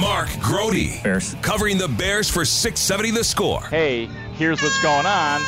[0.00, 1.02] Mark Grote.
[1.02, 1.34] Bears.
[1.42, 3.60] Covering the Bears for 670 the score.
[3.64, 5.40] Hey, here's what's going on.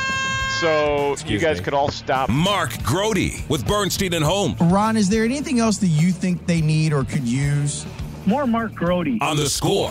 [0.61, 1.65] So Excuse you guys me.
[1.65, 2.29] could all stop.
[2.29, 3.17] Mark Grote
[3.49, 7.05] with Bernstein and Home Ron, is there anything else that you think they need or
[7.05, 7.87] could use?
[8.27, 9.09] More Mark Grote.
[9.21, 9.91] on the score.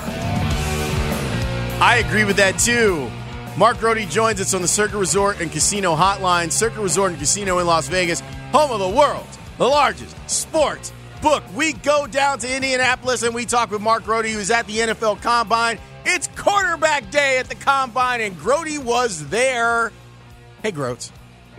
[1.84, 3.10] I agree with that too.
[3.58, 6.52] Mark Grote joins us on the Circa Resort and Casino Hotline.
[6.52, 8.22] Circa Resort and Casino in Las Vegas,
[8.54, 11.44] home of the world, the largest sports book.
[11.56, 15.22] We go down to Indianapolis and we talk with Mark Grote, who's at the NFL
[15.22, 15.80] Combine.
[16.06, 19.92] It's quarterback day at the Combine, and Grote was there.
[20.64, 21.12] Hey, Groats.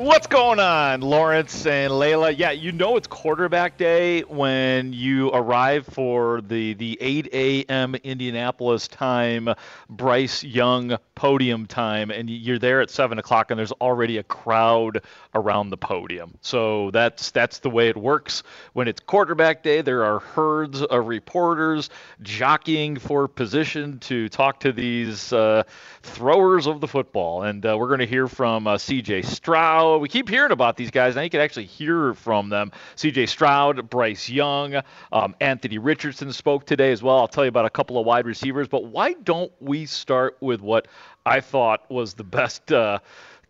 [0.02, 2.32] What's going on, Laurence and Leila?
[2.32, 7.94] Yeah, you know it's quarterback day when you arrive for the the 8 a.m.
[7.94, 9.54] Indianapolis time,
[9.88, 15.02] Bryce Young podium time, and you're there at seven o'clock, and there's already a crowd
[15.36, 16.36] around the podium.
[16.40, 19.82] So that's that's the way it works when it's quarterback day.
[19.82, 21.90] There are herds of reporters
[22.22, 25.62] jockeying for position to talk to these uh,
[26.02, 29.22] throwers of the football, and uh, we're going to hear from uh, C.J.
[29.22, 29.91] Stroud.
[29.98, 31.16] We keep hearing about these guys.
[31.16, 32.72] Now you can actually hear from them.
[32.96, 33.26] C.J.
[33.26, 34.82] Stroud, Bryce Young,
[35.12, 37.18] um, Anthony Richardson spoke today as well.
[37.18, 38.68] I'll tell you about a couple of wide receivers.
[38.68, 40.88] But why don't we start with what
[41.26, 42.72] I thought was the best?
[42.72, 42.98] Uh,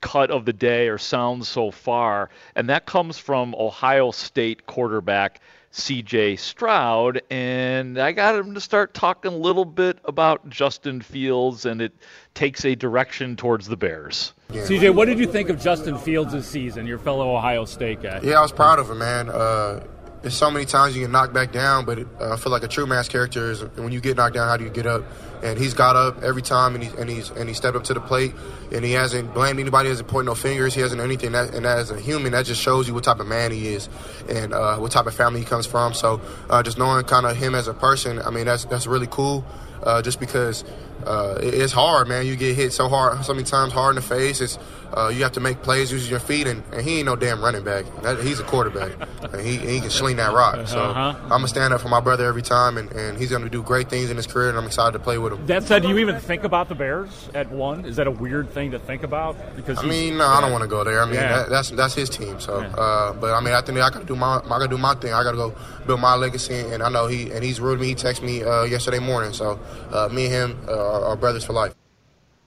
[0.00, 5.41] cut of the day or sound so far, and that comes from Ohio State quarterback
[5.72, 7.22] CJ Stroud.
[7.31, 11.93] And I got him to start talking a little bit about Justin Fields, and it
[12.34, 14.34] takes a direction towards the Bears.
[14.50, 18.21] CJ, what did you think of Justin Fields' season, your fellow Ohio State guy?
[18.22, 19.31] Yeah, I was proud of him, man.
[19.31, 19.82] Uh,
[20.22, 22.62] there's so many times you get knocked back down, but it, uh, I feel like
[22.62, 25.05] a true man's character is when you get knocked down, how do you get up?
[25.43, 27.94] And he's got up every time, and he's and he's and he stepped up to
[27.94, 28.32] the plate,
[28.71, 31.32] and he hasn't blamed anybody, hasn't pointed no fingers, he hasn't anything.
[31.32, 33.88] That, and as a human, that just shows you what type of man he is,
[34.28, 35.94] and uh, what type of family he comes from.
[35.94, 39.09] So uh, just knowing kind of him as a person, I mean, that's that's really
[39.09, 39.44] cool.
[39.82, 40.62] Uh, just because
[41.06, 42.26] uh, it's hard, man.
[42.26, 44.40] You get hit so hard, so many times hard in the face.
[44.40, 44.58] It's
[44.94, 47.42] uh, you have to make plays using your feet, and, and he ain't no damn
[47.42, 47.86] running back.
[48.02, 48.92] That, he's a quarterback,
[49.32, 50.66] and he, he can sling that rock.
[50.68, 51.14] So Uh-huh.
[51.22, 53.88] I'm gonna stand up for my brother every time, and, and he's gonna do great
[53.88, 55.46] things in his career, and I'm excited to play with him.
[55.46, 57.86] That said, do you even think about the Bears at one?
[57.86, 59.34] Is that a weird thing to think about?
[59.56, 61.00] Because I mean, no, I don't want to go there.
[61.00, 61.38] I mean, Yeah.
[61.38, 62.38] that, that's that's his team.
[62.38, 64.69] So, uh, but I mean, I think I got to do my I got to
[64.69, 65.14] do my thing.
[65.14, 65.54] I got to go
[65.86, 67.86] build my legacy, and I know he and he's rooting me.
[67.88, 69.58] He texted me uh, yesterday morning, so
[69.90, 71.75] uh, me and him uh, Uh, are, are brothers for life.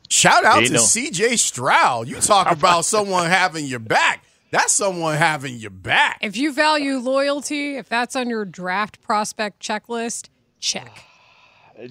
[0.09, 2.07] Shout out to no- CJ Stroud.
[2.07, 4.23] You talk about someone having your back.
[4.51, 6.19] That's someone having your back.
[6.21, 10.29] If you value loyalty, if that's on your draft prospect checklist,
[10.59, 11.03] check.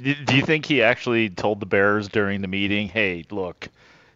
[0.03, 3.69] Do do you think he actually told the Bears during the meeting, hey, look,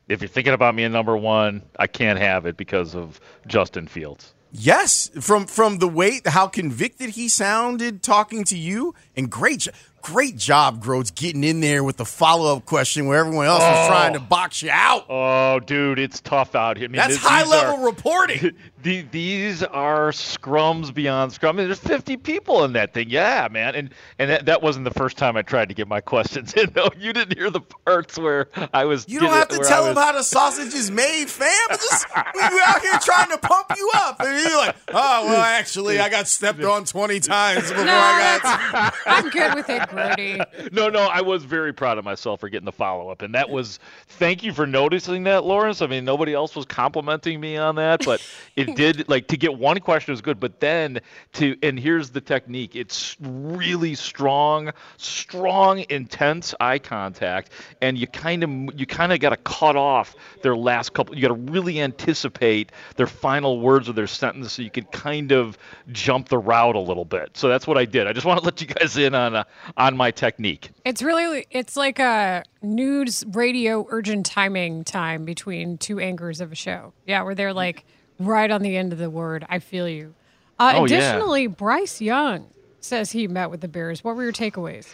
[0.07, 3.87] if you're thinking about me in number one, I can't have it because of Justin
[3.87, 4.33] Fields?
[4.51, 9.73] Yes, from from the way how convicted he sounded talking to you, and great, jo-
[10.03, 13.89] great job, Groats, getting in there with the follow up question where everyone else was
[13.89, 14.23] trying to oh.
[14.23, 15.07] box you out.
[15.09, 16.87] Oh, dude, it's tough out here.
[16.87, 18.53] I mean, That's th- high level are- reporting.
[18.83, 21.57] the, these are scrums beyond scrum.
[21.57, 23.11] I mean, there's 50 people in that thing.
[23.11, 23.75] Yeah, man.
[23.75, 26.73] And and that, that wasn't the first time I tried to get my questions in.
[26.75, 29.07] No, you didn't hear the parts where I was.
[29.09, 31.49] You don't have to tell him was- how the sausage is made, fam.
[31.71, 35.41] It's Just we out here trying to pump you up, and you're like, "Oh well,
[35.41, 39.88] actually, I got stepped on 20 times before No, I got." I'm good with it.
[40.73, 43.49] No, no, I was very proud of myself for getting the follow up, and that
[43.49, 45.81] was thank you for noticing that, Laurence.
[45.83, 48.25] I mean, nobody else was complimenting me on that, but
[48.57, 51.01] it did like to get one question was good, but then
[51.35, 57.51] to and here's the technique: it's really strong, strong, intense eye contact,
[57.81, 61.15] and you kind of you kind of got to cut off their last couple.
[61.15, 65.33] You got to really anticipate their final words of their sentence, so you could kind
[65.33, 65.57] of
[65.93, 67.31] jump the route a little bit.
[67.37, 68.07] So that's what I did.
[68.07, 69.45] I just want to let you guys in on uh,
[69.79, 70.71] on my technique.
[70.85, 76.55] It's really it's like a news radio urgent timing time between two anchors of a
[76.55, 76.93] show.
[77.07, 77.85] Yeah, where they're like
[78.19, 79.47] right on the end of the word.
[79.49, 80.15] I feel you.
[80.59, 80.97] Uh, Oh, yeah.
[80.97, 82.49] additionally, Bryce Young
[82.81, 84.03] says he met with the Bears.
[84.05, 84.89] What were your takeaways?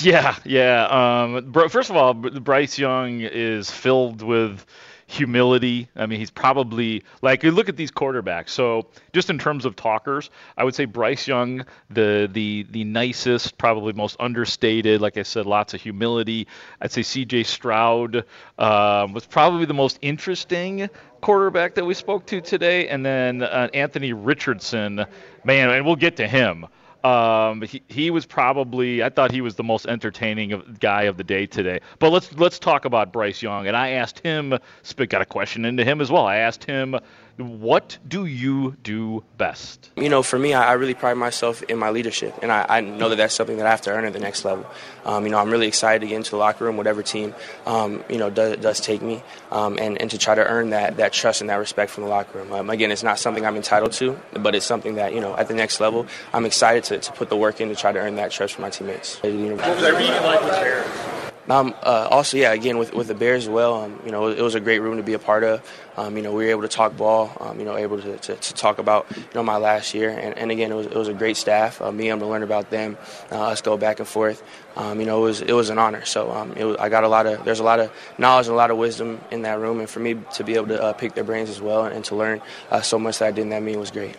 [0.00, 0.84] Yeah, yeah.
[0.86, 4.64] Um, Br- first of all, Bryce Young is filled with
[5.12, 5.88] humility.
[5.94, 8.50] I mean, he's probably like you look at these quarterbacks.
[8.50, 13.58] So just in terms of talkers, I would say Bryce Young, the the the nicest,
[13.58, 15.00] probably most understated.
[15.00, 16.48] Like I said, lots of humility.
[16.80, 17.44] I'd say C.J.
[17.44, 18.24] Stroud
[18.58, 20.88] um, was probably the most interesting
[21.20, 25.04] quarterback that we spoke to today, and then uh, Anthony Richardson,
[25.44, 26.66] man, and we'll get to him.
[27.04, 31.16] Um, he, he was probably I thought he was the most entertaining of, guy of
[31.16, 31.80] the day today.
[31.98, 33.66] But let's let's talk about Bryce Young.
[33.66, 34.58] And I asked him,
[35.08, 36.26] got a question into him as well.
[36.26, 36.96] I asked him,
[37.38, 39.90] what do you do best?
[39.96, 42.80] You know, for me, I, I really pride myself in my leadership, and I, I
[42.80, 44.66] know that that's something that I have to earn at the next level.
[45.04, 47.34] Um, you know, I'm really excited to get into the locker room, whatever team,
[47.66, 50.96] um, you know, does, does take me, um, and, and to try to earn that,
[50.98, 52.52] that trust and that respect from the locker room.
[52.52, 55.48] Um, again, it's not something I'm entitled to, but it's something that, you know, at
[55.48, 58.16] the next level, I'm excited to, to put the work in to try to earn
[58.16, 59.20] that trust from my teammates.
[59.22, 61.31] What was that meeting like with Bears?
[61.52, 63.82] Um, uh, also, yeah, again with, with the Bears as well.
[63.82, 65.60] Um, you know, it was a great room to be a part of.
[65.98, 67.30] Um, you know, we were able to talk ball.
[67.40, 70.38] Um, you know, able to, to, to talk about you know my last year, and,
[70.38, 71.82] and again, it was, it was a great staff.
[71.82, 72.96] Uh, me able to learn about them,
[73.30, 74.42] uh, us go back and forth.
[74.76, 76.06] Um, you know, it was it was an honor.
[76.06, 78.56] So um, was, I got a lot of there's a lot of knowledge and a
[78.56, 81.12] lot of wisdom in that room, and for me to be able to uh, pick
[81.14, 82.40] their brains as well and, to learn
[82.70, 84.16] uh, so much that I did in that meeting was great.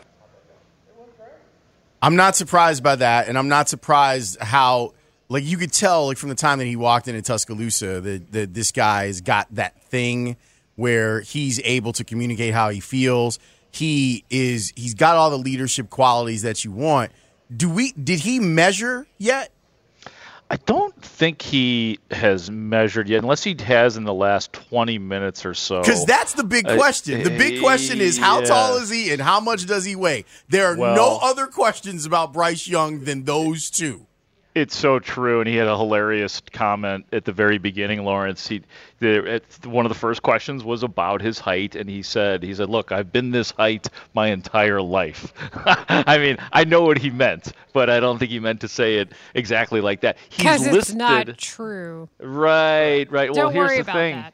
[1.99, 4.93] I'm not surprised by that, and I'm not surprised how
[5.33, 8.53] like you could tell like from the time that he walked into Tuscaloosa that, that
[8.53, 10.37] this guy's got that thing
[10.75, 13.39] where he's able to communicate how he feels.
[13.71, 17.11] He is he's got all the leadership qualities that you want.
[17.55, 19.51] Do we did he measure yet?
[20.51, 25.47] I don't think he has measured yet, unless he has in the last 20 minutes
[25.47, 25.81] or so.
[25.81, 27.23] Because that's the big Uh, question.
[27.23, 28.45] the big question is how yeah.
[28.45, 30.25] tall is he and how much does he weigh?
[30.49, 34.05] There are no other questions about Bryce Young than those two.
[34.55, 38.47] It's so true, and he had a hilarious comment at the very beginning, Laurence.
[38.47, 38.61] He,
[38.99, 42.69] the, one of the first questions was about his height, and he said, "He said,
[42.69, 45.33] look, I've been this height my entire life."
[45.65, 48.97] I mean, I know what he meant, but I don't think he meant to say
[48.97, 50.17] it exactly like that.
[50.29, 52.07] He's Because it's listed, not true.
[52.19, 53.31] right, right.
[53.31, 54.15] well, Don't here's worry the about thing.
[54.17, 54.33] that.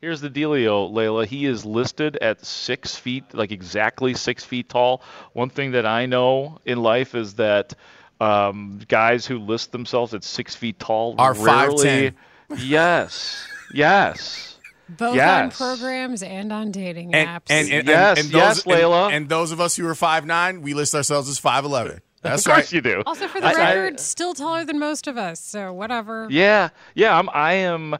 [0.00, 1.26] Here's the dealio, Leila.
[1.26, 5.02] He is listed at six feet, like exactly six feet tall.
[5.32, 7.74] One thing that I know in life is that
[8.20, 12.10] um, guys who list themselves at six feet tall Are rarely.
[12.10, 12.14] 5'10".
[12.58, 17.50] Yes, yes, Both on programs and on dating And, apps.
[17.50, 19.08] and, and, Yes, and, and yes, those, and- Leila.
[19.10, 22.00] And, those of us who are five nine, we list ourselves as five eleven.
[22.22, 22.72] That's of course right.
[22.72, 23.02] you do.
[23.06, 25.40] also, for the I- I- record, still taller than most of us.
[25.40, 26.26] So whatever.
[26.30, 27.16] Yeah, yeah.
[27.16, 27.28] I'm.
[27.30, 27.96] I am.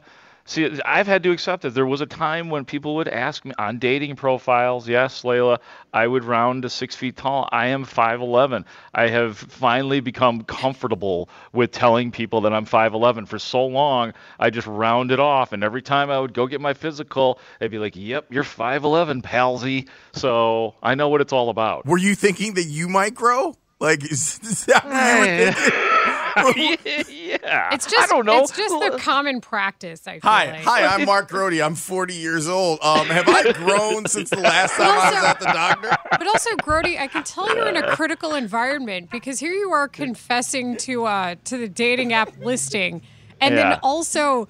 [0.49, 1.75] See, I've had to accept it.
[1.75, 4.89] There was a time when people would ask me on dating profiles.
[4.89, 5.59] Yes, Leila,
[5.93, 7.47] I would round to six feet tall.
[7.51, 8.65] I am five eleven.
[8.91, 13.27] I have finally become comfortable with telling people that I'm five eleven.
[13.27, 16.73] For so long, I just rounded off, and every time I would go get my
[16.73, 21.51] physical, they'd be like, "Yep, you're five eleven, palsy." So I know what it's all
[21.51, 21.85] about.
[21.85, 23.55] Were you thinking that you might grow?
[23.79, 25.88] Like, is, is that what you were thinking?
[27.09, 28.41] yeah, It's just I don't know.
[28.43, 30.07] It's just the common practice.
[30.07, 30.63] I feel Hi, like.
[30.63, 30.85] hi.
[30.85, 31.53] I'm Mark Grote.
[31.59, 32.79] I'm 40 years old.
[32.81, 35.89] Um, have I grown since the last time I was at the doctor?
[36.11, 39.87] But also, Grote, I can tell you're in a critical environment because here you are
[39.87, 43.01] confessing to uh, to the dating app listing,
[43.41, 43.69] and Yeah.
[43.71, 44.47] then also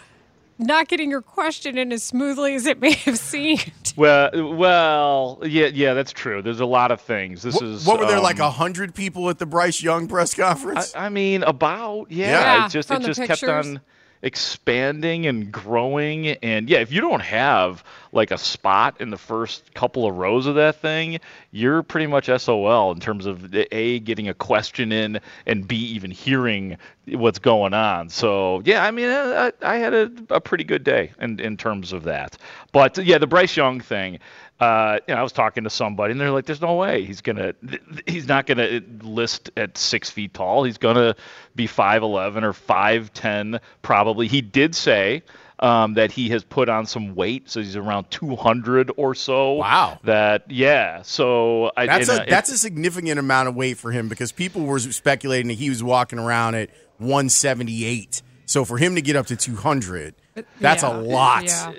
[0.59, 3.93] not getting your question in as smoothly as it may have seemed.
[3.95, 6.41] Well, well, yeah, yeah, that's true.
[6.41, 7.41] There's a lot of things.
[7.41, 10.07] This What, is what were there um, like a hundred people at the Bryce Young
[10.07, 10.93] press conference?
[10.95, 12.29] I, I mean, about yeah.
[12.29, 13.67] Yeah, it just from it the just kept pictures.
[13.67, 13.81] on
[14.21, 19.73] expanding and growing, and yeah, if you don't have like a spot in the first
[19.73, 21.19] couple of rows of that thing,
[21.51, 25.75] you're pretty much SOL in terms of eh, a getting a question in and b
[25.75, 28.09] even hearing what's going on.
[28.09, 31.93] So yeah, I mean, I, I had a, a pretty good day in in terms
[31.93, 32.37] of that.
[32.71, 34.19] But yeah, the Bryce Young thing.
[34.59, 37.21] Uh, you know, I was talking to somebody, and they're like, "There's no way he's
[37.21, 37.53] gonna,
[38.05, 40.63] he's not gonna list at six feet tall.
[40.63, 41.15] He's gonna
[41.55, 45.23] be five eleven or five ten probably." He did say
[45.59, 49.53] um, that he has put on some weight, so he's around 200 or so.
[49.53, 49.99] Wow.
[50.03, 51.01] That yeah.
[51.01, 54.31] So I, That's and, a uh, that's a significant amount of weight for him because
[54.31, 58.21] people were speculating that he was walking around at 178.
[58.45, 60.15] So for him to get up to 200,
[60.59, 60.97] that's Yeah.
[60.97, 61.43] a lot.
[61.45, 61.71] Yeah.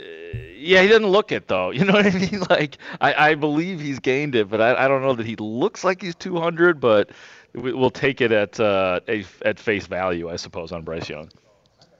[0.56, 1.70] yeah, he doesn't look it though.
[1.80, 2.40] You know what I mean?
[2.50, 5.84] Like I, I believe he's gained it, but I, I don't know that he looks
[5.84, 6.80] like he's 200.
[6.80, 7.10] But
[7.54, 11.30] we- we'll take it at uh, a, at face value, I suppose, on Bryce Young.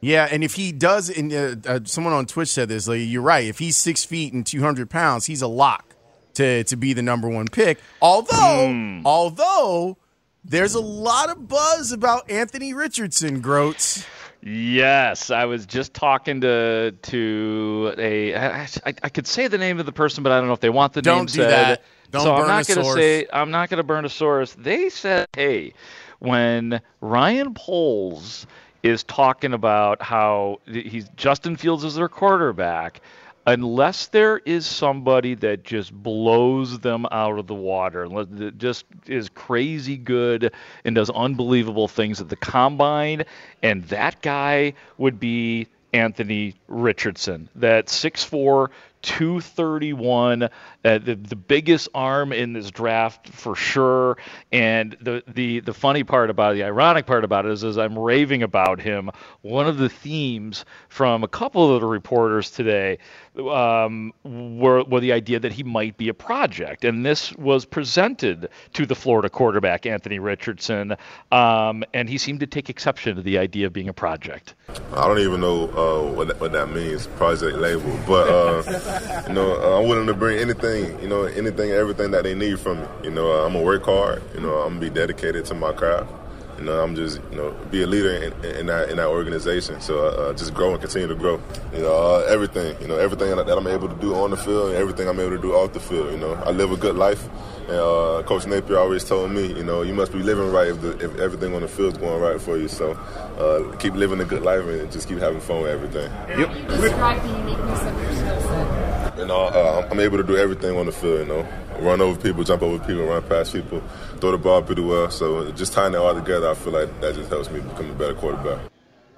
[0.02, 3.20] Yeah, and if he does, and uh, uh, someone on Twitch said this, like, you're
[3.20, 3.44] right.
[3.46, 5.94] If he's six feet and 200 pounds, he's a lock
[6.34, 7.78] to to be the number one pick.
[8.00, 9.98] Although, although
[10.42, 14.06] there's a lot of buzz about Anthony Richardson, Groats.
[14.42, 18.34] Yes, I was just talking to to a.
[18.34, 20.60] I, I, I could say the name of the person, but I don't know if
[20.60, 21.50] they want the Don't name do said.
[21.50, 21.82] that.
[22.10, 22.96] Don't so burn I'm not gonna source.
[22.96, 23.26] say.
[23.32, 24.54] I'm not going to burn a source.
[24.54, 25.74] They said, "Hey,
[26.20, 28.46] when Ryan Poles
[28.82, 33.00] is talking about how he's Justin Fields is their quarterback."
[33.50, 39.28] Unless there is somebody that just blows them out of the water, that just is
[39.28, 40.52] crazy good
[40.84, 43.24] and does unbelievable things at the combine,
[43.60, 47.48] and that guy would be Anthony Richardson.
[47.56, 48.68] That 6'4,
[49.02, 50.48] 231,
[50.84, 54.16] uh, the, the biggest arm in this draft for sure.
[54.52, 57.78] And the, the, the funny part about it, the ironic part about it is, as
[57.78, 59.10] I'm raving about him,
[59.42, 62.98] one of the themes from a couple of the reporters today
[63.38, 66.84] um, were, were the idea that he might be a project.
[66.84, 70.96] And this was presented to the Florida quarterback, Anthony Richardson,
[71.32, 74.54] um, and he seemed to take exception to the idea of being a project.
[74.94, 77.98] I don't even know uh, what, that, what that means, project label.
[78.06, 82.34] But uh, you know, I'm willing to bring anything, you know, anything, everything that they
[82.34, 82.86] need from me.
[83.04, 84.22] You know, uh, I'm gonna work hard.
[84.34, 86.10] You know, I'm gonna be dedicated to my craft.
[86.58, 89.80] You know, I'm just, you know, be a leader in, in that in that organization.
[89.80, 91.40] So uh, just grow and continue to grow.
[91.72, 92.80] You know, uh, everything.
[92.82, 95.36] You know, everything that I'm able to do on the field and everything I'm able
[95.36, 96.12] to do off the field.
[96.12, 97.26] You know, I live a good life.
[97.68, 100.80] And uh, Coach Napier always told me, you know, you must be living right if,
[100.80, 102.68] the, if everything on the field is going right for you.
[102.68, 106.10] So uh, keep living a good life and just keep having fun with everything.
[106.36, 106.68] Yep.
[106.68, 108.89] Describe the uniqueness of your skill set.
[109.20, 111.20] You know, uh, I'm able to do everything on the field.
[111.20, 111.48] You know,
[111.80, 113.82] run over people, jump over people, run past people,
[114.18, 115.10] throw the ball pretty well.
[115.10, 117.94] So just tying it all together, I feel like that just helps me become a
[117.94, 118.60] better quarterback.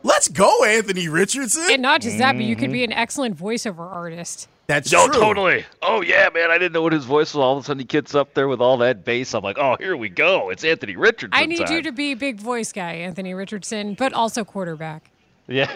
[0.03, 1.65] Let's go, Anthony Richardson.
[1.71, 4.49] And not just that, but you could be an excellent voiceover artist.
[4.67, 5.21] That's No, true.
[5.21, 5.65] totally.
[5.83, 6.51] Oh yeah, man.
[6.51, 7.37] I didn't know what his voice was.
[7.37, 9.35] All of a sudden, he gets up there with all that bass.
[9.35, 10.51] I'm like, oh, here we go.
[10.51, 11.31] It's Anthony Richardson.
[11.33, 11.73] I need time.
[11.77, 15.11] you to be a big voice guy, Anthony Richardson, but also quarterback.
[15.47, 15.69] Yeah.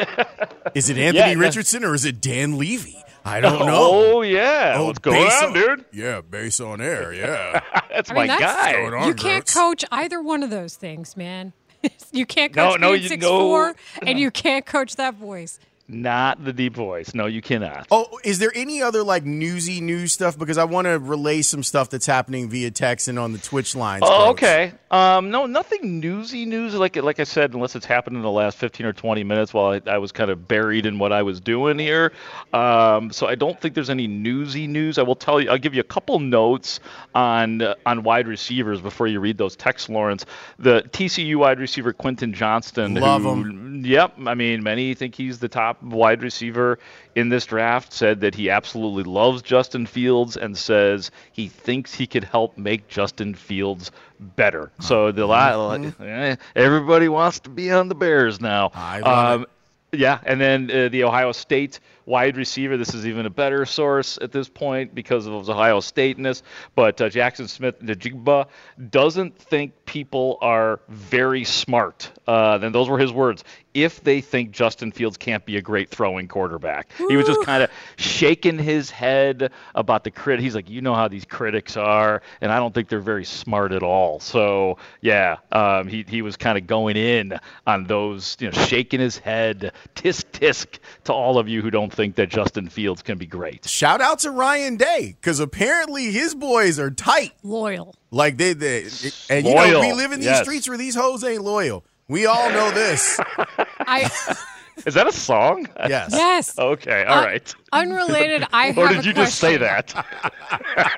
[0.74, 1.38] Is it Anthony Yeah.
[1.38, 3.02] Richardson or is it Dan Levy?
[3.26, 3.90] I don't know.
[4.16, 4.74] Oh yeah.
[4.76, 5.84] Oh, What's going on, on- dude?
[5.92, 7.12] Yeah, base on air.
[7.12, 7.60] Yeah.
[7.90, 8.84] That's I my that's, guy.
[8.84, 9.54] On, You can't Groats.
[9.54, 11.52] coach either one of those things, man.
[12.12, 13.38] you can't coach no, being you- six no.
[13.40, 13.74] four,
[14.06, 15.58] and you can't coach that voice.
[15.88, 17.14] Not the deep voice.
[17.14, 17.86] No, you cannot.
[17.92, 20.36] Oh, is there any other like newsy news stuff?
[20.36, 23.76] Because I want to relay some stuff that's happening via text and on the Twitch
[23.76, 24.02] lines.
[24.04, 24.30] Oh, Groats.
[24.30, 24.72] okay.
[24.90, 26.74] Um, no, nothing newsy news.
[26.74, 29.80] Like like I said, unless it's happened in the last fifteen or twenty minutes while
[29.86, 32.12] I, I was kind of buried in what I was doing here.
[32.52, 34.98] Um, so I don't think there's any newsy news.
[34.98, 35.50] I will tell you.
[35.50, 36.80] I'll give you a couple notes
[37.14, 40.26] on uh, on wide receivers before you read those texts, Laurence.
[40.58, 42.94] The TCU wide receiver Quentin Johnston.
[42.94, 43.82] Love who, him.
[43.84, 44.14] Yep.
[44.26, 46.78] I mean, many think he's the top wide receiver
[47.14, 47.92] in this draft.
[47.92, 52.88] Said that he absolutely loves Justin Fields and says he thinks he could help make
[52.88, 53.90] Justin Fields
[54.20, 54.72] better.
[54.80, 58.68] So the la- eh, everybody wants to be on the Bears now.
[58.70, 59.04] Mm-hmm.
[59.04, 59.46] Um,
[59.92, 62.76] yeah, and then uh, the Ohio State wide receiver.
[62.76, 66.42] This is even a better source at this point because of his Ohio Stateness.
[66.74, 68.46] But uh, Jaxon Smith-Njigba
[68.90, 72.10] doesn't think people are very smart.
[72.26, 73.44] Uh, then those were his words.
[73.74, 77.62] If they think Justin Fields can't be a great throwing quarterback, he was just kind
[77.62, 80.40] of shaking his head about the crit.
[80.40, 83.72] He's like, you know how these critics are, and I don't think they're very smart
[83.72, 84.18] at all.
[84.18, 89.00] So yeah, um, he he was kind of going in on those, you know, shaking
[89.00, 93.18] his head, tisk tisk to all of you who don't think that Justin Fields can
[93.18, 93.66] be great.
[93.66, 97.32] Shout out to Ryan Day because apparently his boys are tight.
[97.42, 97.94] Loyal.
[98.10, 98.82] Like they, they
[99.30, 100.42] and you know we live in these yes.
[100.42, 101.84] streets where these hoes ain't loyal.
[102.08, 103.18] We all know this.
[103.80, 104.10] I
[104.84, 105.66] Is that a song?
[105.88, 106.10] Yes.
[106.12, 106.58] yes.
[106.58, 107.54] Okay, all Uh, right.
[107.72, 108.46] Unrelated.
[108.52, 109.94] I or did a you just say that?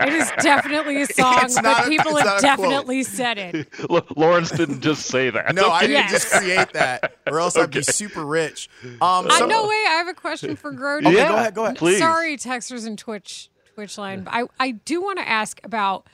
[0.01, 2.71] It is definitely a song, It's not but a- people it's have not a quote.
[2.71, 3.69] definitely said it.
[3.91, 5.55] L- Laurence didn't just say that.
[5.55, 6.11] No, I didn't Yes.
[6.11, 8.69] just create that, or else I'd be super rich.
[8.85, 8.99] Um,
[9.31, 9.85] Uh, no way.
[9.89, 11.07] I have a question for Grote.
[11.07, 11.55] Okay, Yeah, go ahead.
[11.55, 11.77] Go ahead.
[11.77, 11.99] please.
[11.99, 14.23] Sorry, texters and Twitch Twitch line.
[14.25, 16.05] But I, I do want to ask about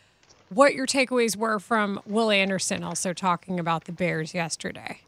[0.50, 5.00] what your takeaways were from Will Anderson also talking about the Bears yesterday.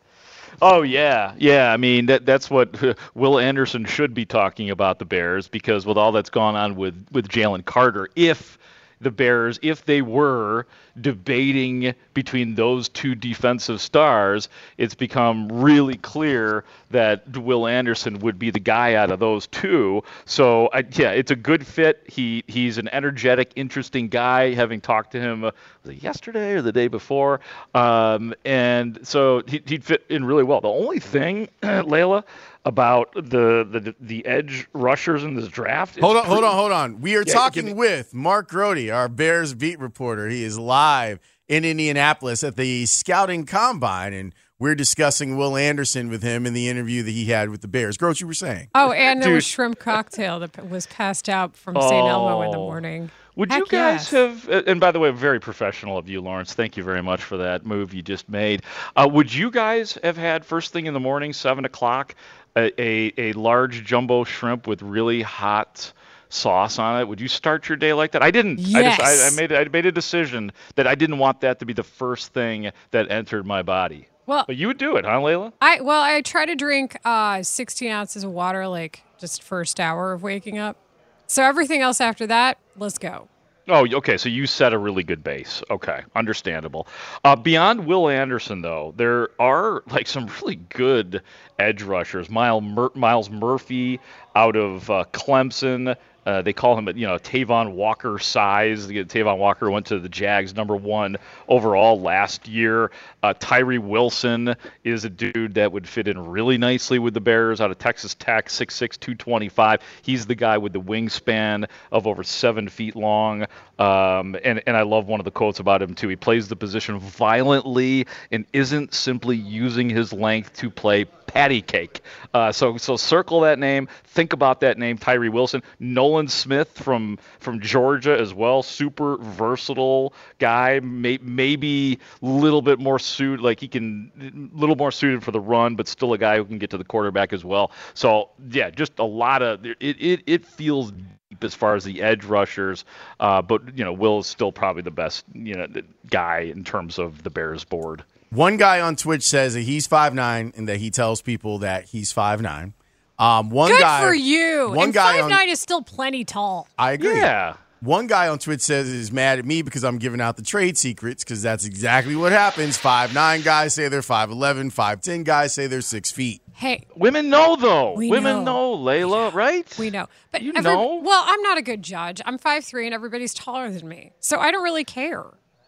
[0.63, 1.73] Oh yeah, yeah.
[1.73, 2.83] I mean that that's what
[3.15, 7.07] Will Anderson should be talking about the Bears because with all that's gone on with
[7.13, 8.59] with Jalen Carter, if
[9.01, 10.67] the Bears, if they were
[11.01, 14.49] debating between those two defensive stars,
[14.79, 20.03] it's become really clear that Will Anderson would be the guy out of those two.
[20.25, 22.03] So I, yeah, it's a good fit.
[22.07, 24.55] He he's an energetic, interesting guy.
[24.55, 25.51] Having talked to him uh,
[25.85, 27.41] yesterday or the day before,
[27.75, 30.61] um, and so he, he'd fit in really well.
[30.61, 32.25] The only thing, Leila,
[32.67, 35.99] about the, the the edge rushers in this draft.
[36.01, 37.01] Hold on, hold on, hold on.
[37.01, 40.29] We are Yeah, talking me- with Mark Grote, our Bears beat reporter.
[40.29, 46.23] He is live in Indianapolis at the scouting combine, and we're discussing Will Anderson with
[46.25, 47.97] him in the interview that he had with the Bears.
[47.97, 48.69] Gross, you were saying?
[48.75, 51.93] Oh, and there was shrimp cocktail that was passed out from St.
[51.93, 52.63] Elmo in the Oh.
[52.67, 53.11] morning.
[53.37, 54.11] Would you guys yes.
[54.11, 54.49] have?
[54.49, 56.55] uh, And by the way, very professional of you, Laurence.
[56.55, 58.63] Thank you very much for that move you just made.
[58.97, 62.15] Uh, would you guys have had first thing in the morning, seven o'clock,
[62.57, 65.93] a, a, a large jumbo shrimp with really hot
[66.31, 67.07] sauce on it?
[67.09, 68.23] Would you start your day like that?
[68.23, 68.59] I didn't.
[68.75, 71.67] I, just, I, I made I made a decision that I didn't want that to
[71.67, 74.09] be the first thing that entered my body.
[74.25, 75.53] Well, But you would do it, huh, Leila?
[75.61, 80.13] I well, I try to drink uh, 16 ounces of water, like just first hour
[80.13, 80.79] of waking up.
[81.27, 83.29] So everything else after that, let's go.
[83.69, 84.17] Oh, okay.
[84.17, 85.61] So you set a really good base.
[85.71, 86.87] Okay, understandable.
[87.25, 91.21] Uh, beyond Will Anderson, though, there are like some really good
[91.59, 92.31] edge rushers.
[92.31, 93.99] Myles, Mur- Myles Murphy
[94.37, 95.97] out of uh, Clemson.
[96.27, 98.89] Uh, they call him, a you know, Travon Walker size.
[98.89, 101.17] Travon Walker went to the Jags, number one
[101.49, 102.91] overall last year.
[103.23, 107.61] Uh, Tyree Wilson is a dude that would fit in really nicely with the Bears
[107.61, 109.81] out of Texas Tech, 6'6", 225.
[110.03, 113.47] He's the guy with the wingspan of over seven feet long.
[113.79, 116.09] Um, and, and I love one of the quotes about him, too.
[116.09, 122.01] He plays the position violently and isn't simply using his length to play patty cake.
[122.33, 123.89] Uh, so so circle that name.
[124.05, 125.63] Think about that name, Tyree Wilson.
[125.79, 128.63] Nolan Smith from from Georgia as well.
[128.63, 130.81] Super versatile guy.
[130.81, 134.11] May, maybe a little bit more suited, like he can
[134.55, 136.79] a little more suited for the run, but still a guy who can get to
[136.79, 137.71] the quarterback as well.
[137.95, 139.77] So yeah, just a lot of it.
[139.81, 142.85] It, it feels deep as far as the edge rushers,
[143.21, 145.67] uh, but you know Will is still probably the best you know
[146.09, 148.05] guy in terms of the Bears board.
[148.31, 151.87] One guy on Twitch says that he's five nine and that he tells people that
[151.87, 152.75] he's five nine.
[153.19, 154.71] Um, one Good guy for you.
[154.71, 156.69] One and guy five on, nine is still plenty tall.
[156.79, 157.17] I agree.
[157.17, 157.57] Yeah.
[157.81, 160.77] One guy on Twitch says he's mad at me because I'm giving out the trade
[160.79, 162.77] secrets because that's exactly what happens.
[162.79, 166.41] Five nine guys say they're 5'11, 5'10 guys say they're six feet.
[166.55, 167.93] Hey, Women know though.
[167.93, 168.73] We Women know.
[168.73, 169.73] know, Leila, right?
[169.79, 171.01] we know, but You every- know?
[171.05, 172.21] Well, I'm not a good judge.
[172.25, 175.25] I'm five three, and everybody's taller than me, so I don't really care.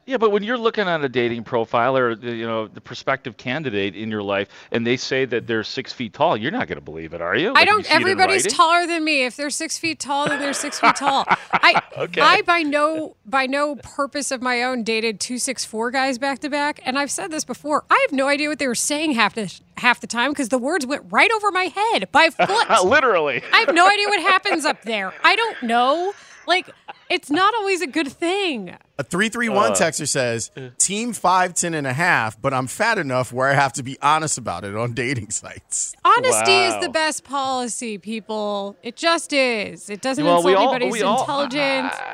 [0.08, 3.94] Yeah, but when you're looking at a dating profile or you know the prospective candidate
[3.94, 6.84] in your life, and they say that they're six feet tall, you're not going to
[6.84, 7.50] believe it, are you?
[7.50, 7.86] I Like, you don't.
[7.86, 9.26] in Everybody's taller than me.
[9.26, 11.26] If they're six feet tall, then they're six feet tall.
[11.52, 12.22] I, Okay.
[12.22, 16.38] I by no by no purpose of my own dated two six four guys back
[16.38, 17.84] to back, and I've said this before.
[17.90, 20.56] I have no idea what they were saying half the half the time because the
[20.58, 22.84] words went right over my head by foot.
[22.84, 23.42] Literally.
[23.52, 25.12] I have no idea what happens up there.
[25.22, 26.14] I don't know.
[26.46, 26.70] Like,
[27.10, 28.76] it's not always a good thing.
[29.00, 33.48] A 331 Uh, texter says, Team 5'10 and a half, but I'm fat enough where
[33.48, 35.94] I have to be honest about it on dating sites.
[36.04, 38.76] Honesty is the best policy, people.
[38.82, 39.88] It just is.
[39.88, 41.94] It doesn't Well, we insult all- anybody's we all- intelligence.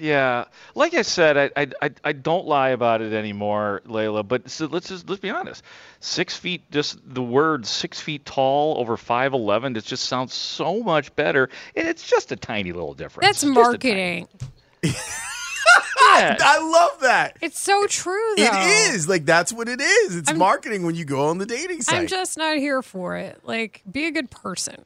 [0.00, 0.44] Yeah,
[0.76, 4.22] like I said, I, I I I don't lie about it anymore, Leila.
[4.22, 5.62] But so let's just let's be honest.
[5.98, 9.74] Six feet, just the word six feet tall over five eleven.
[9.76, 13.26] It just sounds so much better, and it's just a tiny little difference.
[13.26, 14.27] That's marketing.
[14.82, 14.92] Yeah.
[16.40, 17.36] I love that.
[17.40, 18.44] It's so true, though.
[18.44, 19.08] It is.
[19.08, 20.16] Like, that's what it is.
[20.16, 22.00] It's I'm- marketing when you go on the dating site.
[22.00, 23.40] I'm just not here for it.
[23.44, 24.84] Like, be a good person.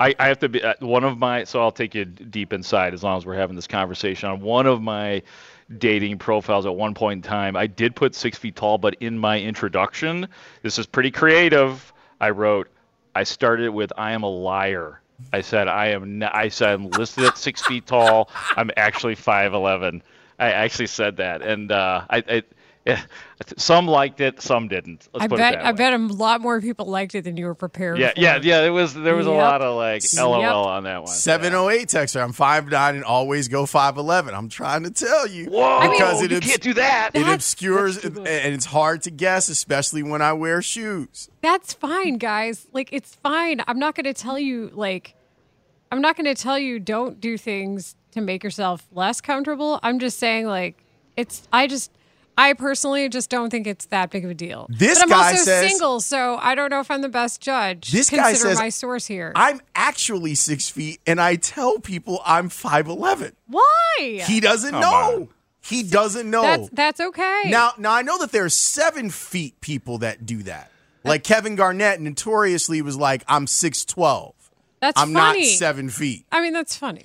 [0.00, 2.94] I, I have to be uh, one of my so I'll take you deep inside
[2.94, 5.22] as long as we're having this conversation on one of my
[5.76, 9.18] dating profiles at one point in time I did put six feet tall but in
[9.18, 10.26] my introduction
[10.62, 12.68] this is pretty creative I wrote
[13.14, 15.02] I started with I am a liar
[15.32, 18.30] I said I am n- I said I'm listed at six feet tall.
[18.56, 20.02] I'm actually five eleven.
[20.38, 21.42] I actually said that.
[21.42, 22.42] And uh, I, I
[22.86, 23.02] yeah,
[23.58, 25.52] some liked it some didn't Let's I put bet.
[25.54, 25.76] it that I way.
[25.76, 28.20] bet a lot more people liked it than you were prepared yeah for.
[28.20, 30.52] yeah yeah there was there was a lot of like LOL Yep.
[30.54, 32.22] on that one 708 texter.
[32.22, 34.32] I'm five nine and always go 5'11.
[34.32, 35.46] I'm trying to tell you.
[35.50, 37.10] Whoa, because it you obs- can't do that.
[37.12, 41.28] It That's- obscures and it's hard to guess, especially when I wear shoes.
[41.42, 42.66] That's fine, guys.
[42.72, 43.62] Like, it's fine.
[43.68, 45.14] I'm not going to tell you, like,
[45.92, 49.80] I'm not going to tell you don't do things to make yourself less comfortable.
[49.82, 50.76] I'm just saying, like,
[51.16, 51.46] it's.
[51.52, 51.90] I just.
[52.38, 54.66] I personally just don't think it's that big of a deal.
[54.70, 57.40] This but I'm guy also says- single, so I don't know if I'm the best
[57.40, 57.90] judge.
[57.90, 59.32] This guy Consider says my source here.
[59.34, 63.36] I'm actually six feet, and I tell people I'm five eleven.
[63.46, 64.22] Why?
[64.26, 65.28] He doesn't Come know.
[65.62, 66.42] He doesn't know.
[66.42, 67.42] That's that's okay.
[67.48, 70.70] Now, now I know that there are seven feet people that do that.
[71.04, 74.34] Like Kevin Garnett notoriously was like, "I'm six twelve.
[74.80, 75.40] That's I'm funny.
[75.40, 77.04] not seven feet." I mean, that's funny.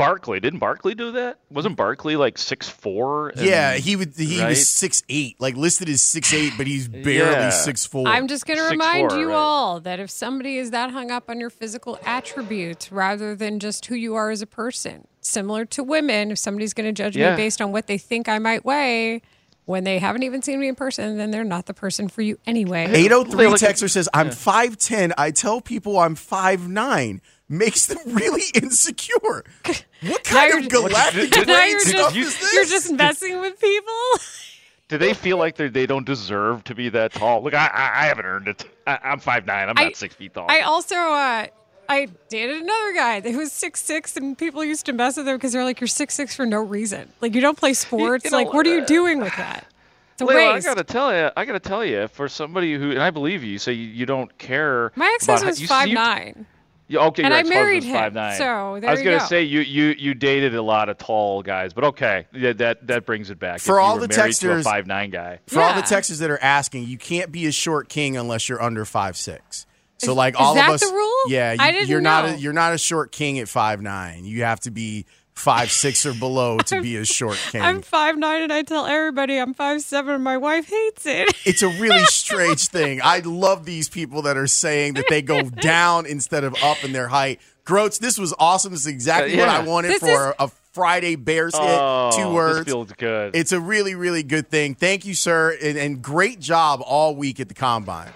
[0.00, 1.38] Barkley didn't Barkley do that?
[1.50, 3.32] Wasn't Barkley like six four?
[3.36, 4.14] yeah, he would.
[4.16, 4.48] He right?
[4.48, 7.50] was six eight, like listed as six eight, but he's barely Yeah.
[7.50, 8.08] six four.
[8.08, 9.34] I'm just going to 6'4", remind you right.
[9.36, 13.84] all that if somebody is that hung up on your physical attributes rather than just
[13.86, 17.32] who you are as a person, similar to women, if somebody's going to judge Yeah.
[17.32, 19.20] me based on what they think I might weigh
[19.66, 22.38] when they haven't even seen me in person, then they're not the person for you
[22.46, 22.86] anyway.
[22.90, 25.12] 803 look Texter says, I'm 5'10.
[25.18, 27.20] I tell people I'm 5'9.
[27.52, 29.44] Makes them really insecure.
[30.02, 32.54] What kind of galactic Did- now brain you're stuff just, is this?
[32.54, 33.92] you're just messing with people.
[34.88, 37.42] Do they feel like they they don't deserve to be that tall?
[37.42, 38.64] Look, I I, I haven't earned it.
[38.86, 39.68] I, I'm five nine.
[39.68, 40.46] I'm I- not six feet tall.
[40.48, 41.46] I also uh
[41.90, 45.36] I dated another guy that was six six, and people used to mess with him
[45.36, 47.12] because they're like, "You're six six for no reason.
[47.20, 48.24] Like you don't play sports.
[48.30, 49.66] know like what are you doing with that?
[50.14, 50.52] It's Leila.
[50.54, 53.58] I gotta tell you, I gotta tell you, for somebody who, and I believe you,
[53.58, 54.92] say you, you don't care.
[54.96, 56.46] My ex about husband was five seem- nine.
[56.90, 59.24] Yeah, okay, And your I married ex-husband's him, so there I was you gonna go.
[59.26, 63.06] say you you you dated a lot of tall guys, but okay, yeah, that that
[63.06, 63.60] brings it back.
[63.60, 65.38] For If you all were the married to a texters- five nine guy.
[65.46, 65.84] For all the Yeah.
[65.84, 69.66] Texans that are asking, you can't be a short king unless you're under five six.
[69.98, 71.16] So Is- like is all that of us, the rule?
[71.28, 74.24] yeah, I you, didn't you're not a, you're not a short king at five nine.
[74.24, 75.06] You have to be
[75.40, 77.60] five six or below to be a short king.
[77.62, 81.34] I'm five nine, and I tell everybody I'm five seven, and my wife hates it.
[81.44, 83.00] it's a really strange thing.
[83.02, 86.92] I love these people that are saying that they go down instead of up in
[86.92, 87.40] their height.
[87.64, 88.72] Groats, this was awesome.
[88.72, 91.62] This is exactly Uh, what I wanted This for a Friday Bears hit.
[91.64, 92.66] Oh, Two this words.
[92.68, 93.34] feels good.
[93.36, 94.74] It's a really, really good thing.
[94.74, 98.10] Thank you, sir, and, and great job all week at the combine.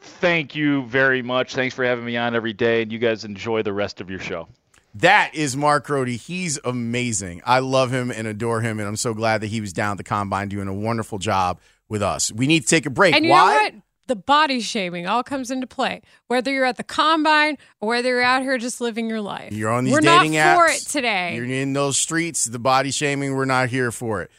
[0.00, 1.54] Thank you very much.
[1.54, 4.18] Thanks for having me on every day, and you guys enjoy the rest of your
[4.20, 4.48] show.
[4.94, 6.08] That is Mark Grote.
[6.08, 7.42] He's amazing.
[7.44, 9.96] I love him and adore him, and I'm so glad that he was down at
[9.98, 12.30] the combine doing a wonderful job with us.
[12.32, 13.14] We need to take a break.
[13.14, 13.46] And you Why?
[13.56, 13.74] know what?
[14.06, 16.02] The body shaming all comes into play.
[16.28, 19.52] Whether you're at the combine or whether you're out here just living your life.
[19.52, 20.56] You're on these We're dating not apps.
[20.56, 21.34] for it today.
[21.36, 24.30] You're in those streets, the body shaming, we're not here for it.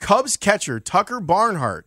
[0.00, 1.86] Cubs catcher Tucker Barnhart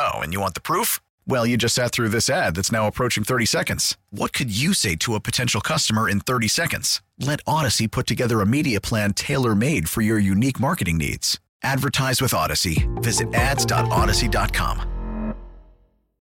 [0.00, 1.00] Oh, and you want the proof?
[1.26, 3.96] Well, you just sat through this ad that's now approaching 30 seconds.
[4.10, 7.02] What could you say to a potential customer in 30 seconds?
[7.18, 11.40] Let Audacy put together a media plan tailor made for your unique marketing needs.
[11.62, 12.86] Advertise with Audacy.
[13.02, 15.34] Visit ads.audacy.com.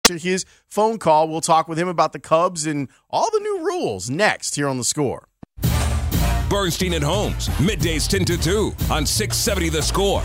[0.05, 1.27] To His phone call.
[1.27, 4.77] We'll talk with him about the Cubs and all the new rules next here on
[4.77, 5.27] the score.
[6.49, 10.23] Bernstein and Holmes, middays 10 to 2 on 670 The Score.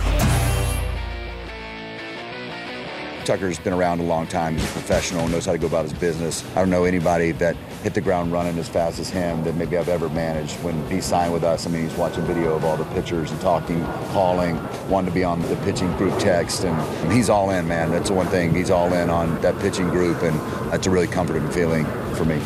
[3.24, 4.54] Tucker's been around a long time.
[4.54, 6.44] He's a professional, knows how to go about his business.
[6.52, 9.76] I don't know anybody that hit the ground running as fast as him that maybe
[9.76, 10.54] I've ever managed.
[10.62, 13.40] When he signed with us, I mean, he's watching video of all the pitchers and
[13.40, 17.90] talking, calling, wanting to be on the pitching group text, and he's all in, man.
[17.90, 18.54] That's the one thing.
[18.54, 20.38] He's all in on that pitching group, and
[20.72, 22.40] that's a really comforting feeling for me.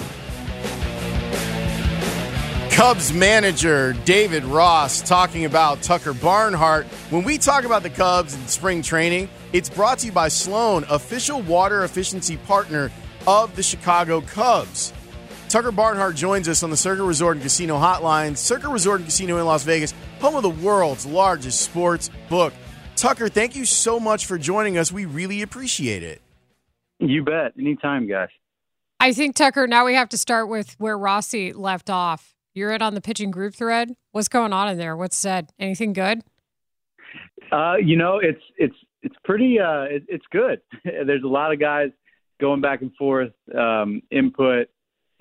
[2.76, 6.84] Cubs manager David Ross talking about Tucker Barnhart.
[7.08, 10.84] When we talk about the Cubs and spring training, it's brought to you by Sloan,
[10.90, 12.92] official water efficiency partner
[13.26, 14.92] of the Chicago Cubs.
[15.48, 18.36] Tucker Barnhart joins us on the Circa Resort and Casino Hotline.
[18.36, 22.52] Circa Resort and Casino in Las Vegas, home of the world's largest sports book.
[22.94, 24.92] Tucker, thank you so much for joining us.
[24.92, 26.20] We really appreciate it.
[26.98, 27.54] You bet.
[27.58, 28.28] Anytime, guys.
[29.00, 29.66] I think Tucker.
[29.66, 32.35] Now we have to start with where Rossi left off.
[32.56, 33.94] You're in on the pitching group thread.
[34.12, 34.96] What's going on in there?
[34.96, 35.50] What's said?
[35.58, 36.22] Anything good?
[37.52, 39.60] Uh, you know, it's it's it's pretty.
[39.60, 40.62] Uh, it, it's good.
[40.84, 41.90] There's a lot of guys
[42.40, 44.68] going back and forth, um, input,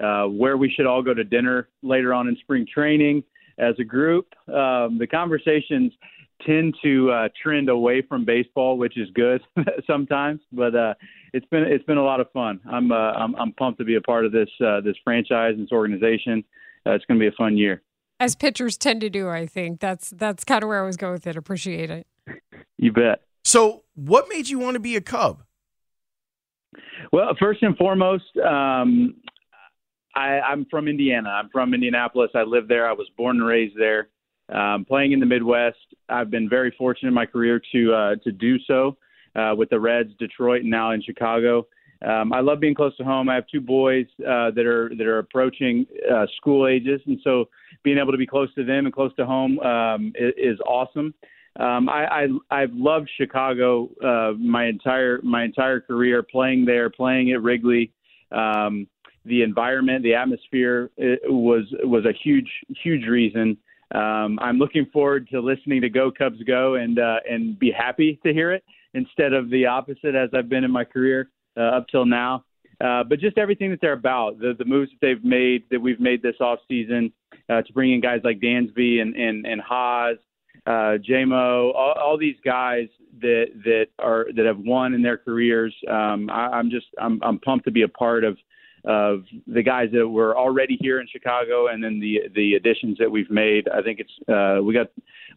[0.02, 3.22] uh, where we should all go to dinner later on in spring training
[3.58, 4.28] as a group.
[4.48, 5.92] Um, the conversations
[6.46, 9.42] tend to uh, trend away from baseball, which is good
[9.88, 10.40] sometimes.
[10.54, 10.94] But uh,
[11.34, 12.62] it's been it's been a lot of fun.
[12.72, 15.66] I'm uh, I'm, I'm pumped to be a part of this uh, this franchise, and
[15.66, 16.42] this organization.
[16.86, 17.82] Uh, it's going to be a fun year.
[18.20, 21.14] As pitchers tend to do, I think that's that's kind of where I was going
[21.14, 21.36] with it.
[21.36, 22.08] Appreciate it.
[22.78, 23.22] You bet.
[23.44, 25.44] So, what made you want to be a Cub?
[27.12, 29.16] Well, first and foremost, um,
[30.16, 31.30] I, I'm from Indiana.
[31.30, 32.32] I'm from Indianapolis.
[32.36, 32.90] I live there.
[32.90, 34.10] I was born and raised there.
[34.54, 38.32] Um, playing in the Midwest, I've been very fortunate in my career to uh, to
[38.32, 38.98] do so
[39.36, 41.68] uh, with the Reds, Detroit, and now in Chicago.
[42.06, 43.30] Um, I love being close to home.
[43.30, 47.46] I have two boys uh, that are that are approaching uh, school ages, and so
[47.84, 51.14] being able to be close to them and close to home um, is, is awesome.
[51.60, 57.32] Um, I, I I've loved Chicago uh, my entire my entire career, playing there, playing
[57.32, 57.92] at Wrigley.
[58.32, 58.88] Um,
[59.24, 60.92] the environment, the atmosphere
[61.28, 62.50] was was a huge
[62.84, 63.58] huge reason.
[63.96, 68.20] Um, I'm looking forward to listening to Go Cubs Go and uh, and be happy
[68.24, 68.64] to hear it
[68.94, 72.44] instead of the opposite as I've been in my career uh, up till now.
[72.84, 76.00] Uh, but just everything that they're about, the the moves that they've made that we've
[76.00, 77.12] made this off season
[77.50, 80.18] uh, to bring in guys like Dansby and and and Haas,
[80.68, 82.88] uh, JMO, all, all these guys
[83.22, 85.74] that that are that have won in their careers.
[85.90, 88.38] Um, I, I'm just I'm I'm pumped to be a part of
[88.84, 93.10] of the guys that were already here in Chicago, and then the the additions that
[93.10, 93.68] we've made.
[93.70, 94.88] I think it's uh, we got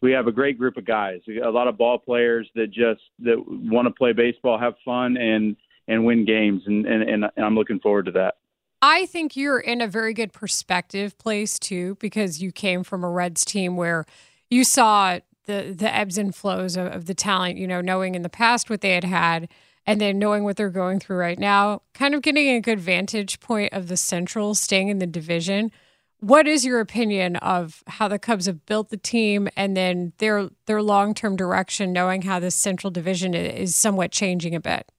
[0.02, 3.42] we have a great group of guys, a lot of ball players that just that
[3.46, 5.56] want to play baseball, have fun, and
[5.88, 8.36] and win games, and and, and I'm looking forward to that.
[8.80, 13.10] I think you're in a very good perspective place too, because you came from a
[13.10, 14.04] Reds team where
[14.50, 17.58] you saw the the ebbs and flows of, of the talent.
[17.58, 19.48] You know, knowing in the past what they had had
[19.86, 23.40] and then knowing what they're going through right now, kind of getting a good vantage
[23.40, 25.72] point of the Central, staying in the division.
[26.20, 30.50] What is your opinion of how the Cubs have built the team and then their
[30.66, 34.90] their long term direction, knowing how this Central Division is somewhat changing a bit?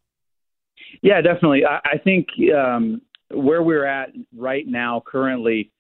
[1.02, 1.66] Yeah, definitely.
[1.66, 5.72] I, I think um, where we're at right now, currently,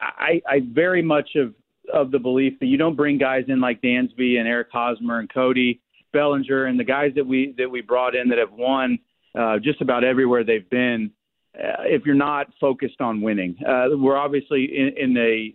[0.00, 1.54] I, I very much of
[1.92, 5.32] of the belief that you don't bring guys in like Dansby and Eric Hosmer and
[5.32, 5.80] Cody
[6.12, 8.98] Bellinger and the guys that we that we brought in that have won
[9.38, 11.10] uh, just about everywhere they've been.
[11.54, 15.54] Uh, if you're not focused on winning, uh, we're obviously in, in a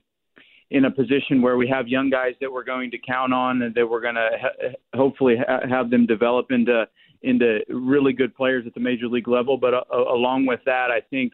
[0.69, 3.73] in a position where we have young guys that we're going to count on and
[3.73, 6.85] that we're going to ha- hopefully ha- have them develop into
[7.21, 9.57] into really good players at the major league level.
[9.57, 11.33] But uh, along with that, I think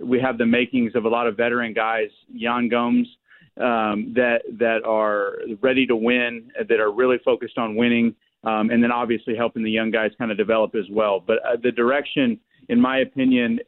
[0.00, 3.08] we have the makings of a lot of veteran guys, Yan Gomes,
[3.56, 8.14] um, that that are ready to win, that are really focused on winning
[8.44, 11.20] um, and then obviously helping the young guys kind of develop as well.
[11.24, 12.38] But uh, the direction,
[12.68, 13.60] in my opinion,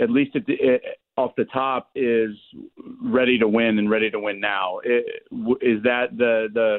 [0.00, 0.82] at least at the, it,
[1.16, 2.30] off the top, is
[3.02, 4.78] ready to win and ready to win now.
[4.80, 6.78] Is that the the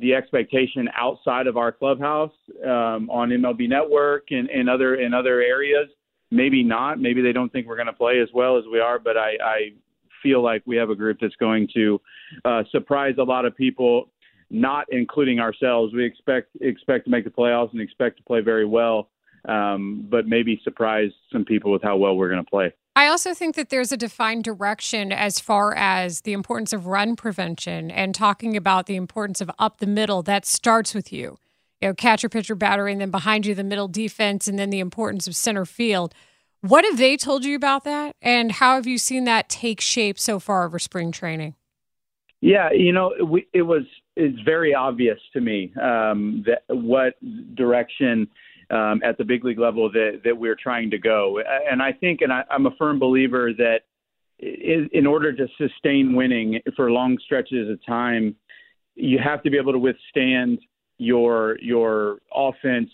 [0.00, 2.32] the expectation outside of our clubhouse
[2.64, 5.88] um, on MLB Network and, and other in other areas?
[6.30, 7.00] Maybe not.
[7.00, 8.98] Maybe they don't think we're going to play as well as we are.
[8.98, 9.58] But I, I
[10.22, 12.00] feel like we have a group that's going to
[12.44, 14.10] uh, surprise a lot of people
[14.50, 15.92] not including ourselves.
[15.92, 19.10] We expect expect to make the playoffs and expect to play very well,
[19.48, 22.72] um, but maybe surprise some people with how well we're going to play.
[22.96, 27.16] I also think that there's a defined direction as far as the importance of run
[27.16, 30.22] prevention and talking about the importance of up the middle.
[30.22, 31.38] That starts with you.
[31.80, 34.78] You know, catcher, pitcher, batter, and then behind you, the middle defense, and then the
[34.78, 36.14] importance of center field.
[36.60, 38.14] What have they told you about that?
[38.22, 41.56] And how have you seen that take shape so far over spring training?
[42.40, 43.82] Yeah, you know, we, it was
[44.16, 47.14] it's very obvious to me um, that what
[47.54, 48.28] direction
[48.70, 52.20] um, at the big league level that that we're trying to go, and I think,
[52.20, 53.80] and I, I'm a firm believer that
[54.38, 58.34] in order to sustain winning for long stretches of time,
[58.94, 60.58] you have to be able to withstand
[60.98, 62.90] your your offense,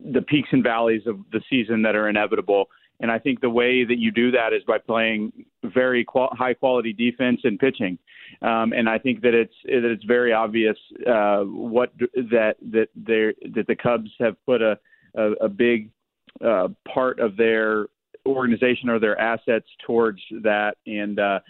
[0.00, 2.66] the peaks and valleys of the season that are inevitable.
[3.00, 5.32] And I think the way that you do that is by playing
[5.64, 7.98] very qual- high quality defense and pitching.
[8.42, 10.76] Um, and I think that it's that it's very obvious
[11.06, 14.78] uh, what that that they that the Cubs have put a
[15.14, 15.90] a, a big
[16.44, 17.86] uh, part of their
[18.26, 20.76] organization or their assets towards that.
[20.86, 21.40] And uh,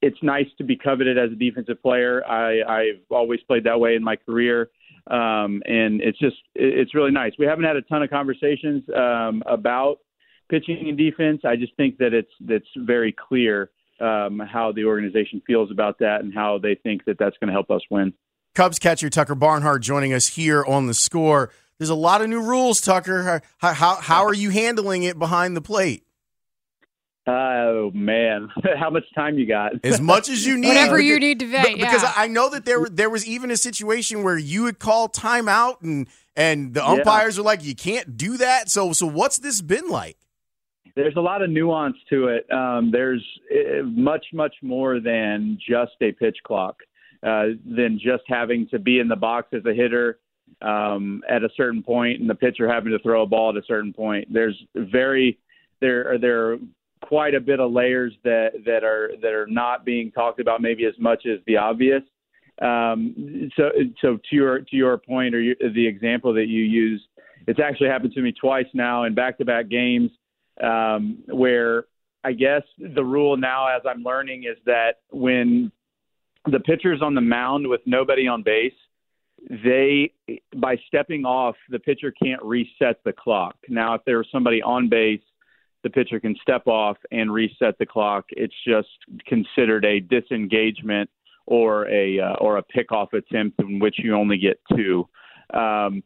[0.00, 2.26] it's nice to be coveted as a defensive player.
[2.26, 4.70] I, I've always played that way in my career.
[5.08, 7.32] Um, and it's just, it's really nice.
[7.38, 9.98] We haven't had a ton of conversations um, about
[10.48, 11.42] pitching and defense.
[11.44, 13.70] I just think that it's, that's very clear
[14.02, 17.52] um, how the organization feels about that and how they think that that's going to
[17.52, 18.12] help us win.
[18.54, 21.50] Cubs catcher Tucker Barnhart joining us here on the score.
[21.78, 23.42] There's a lot of new rules, Tucker.
[23.58, 26.04] How, how, how are you handling it behind the plate?
[27.24, 29.72] Oh man, how much time you got?
[29.84, 30.68] As much as you need.
[30.68, 31.72] Whatever you need to vet.
[31.72, 32.12] Because yeah.
[32.16, 36.08] I know that there there was even a situation where you would call timeout and
[36.34, 38.70] and the umpires are like, you can't do that.
[38.70, 40.16] So so what's this been like?
[40.94, 42.50] There's a lot of nuance to it.
[42.52, 46.76] Um, there's uh, much much more than just a pitch clock,
[47.22, 50.18] uh, than just having to be in the box as a hitter
[50.60, 53.66] um, at a certain point and the pitcher having to throw a ball at a
[53.66, 54.32] certain point.
[54.32, 55.38] There's very
[55.80, 56.58] there are there are
[57.00, 60.84] quite a bit of layers that that are that are not being talked about maybe
[60.84, 62.02] as much as the obvious.
[62.60, 67.04] Um, so so to your to your point or your, the example that you used,
[67.46, 70.10] it's actually happened to me twice now in back to back games
[70.62, 71.84] um, where
[72.24, 75.72] I guess the rule now, as I'm learning, is that when
[76.50, 78.72] the pitcher's on the mound with nobody on base,
[79.48, 80.12] they
[80.56, 83.56] by stepping off, the pitcher can't reset the clock.
[83.68, 85.20] Now, if there was somebody on base
[85.82, 88.26] the pitcher can step off and reset the clock.
[88.30, 88.88] It's just
[89.26, 91.10] considered a disengagement
[91.46, 95.08] or a uh, or a pickoff attempt in which you only get two.
[95.52, 96.02] Um,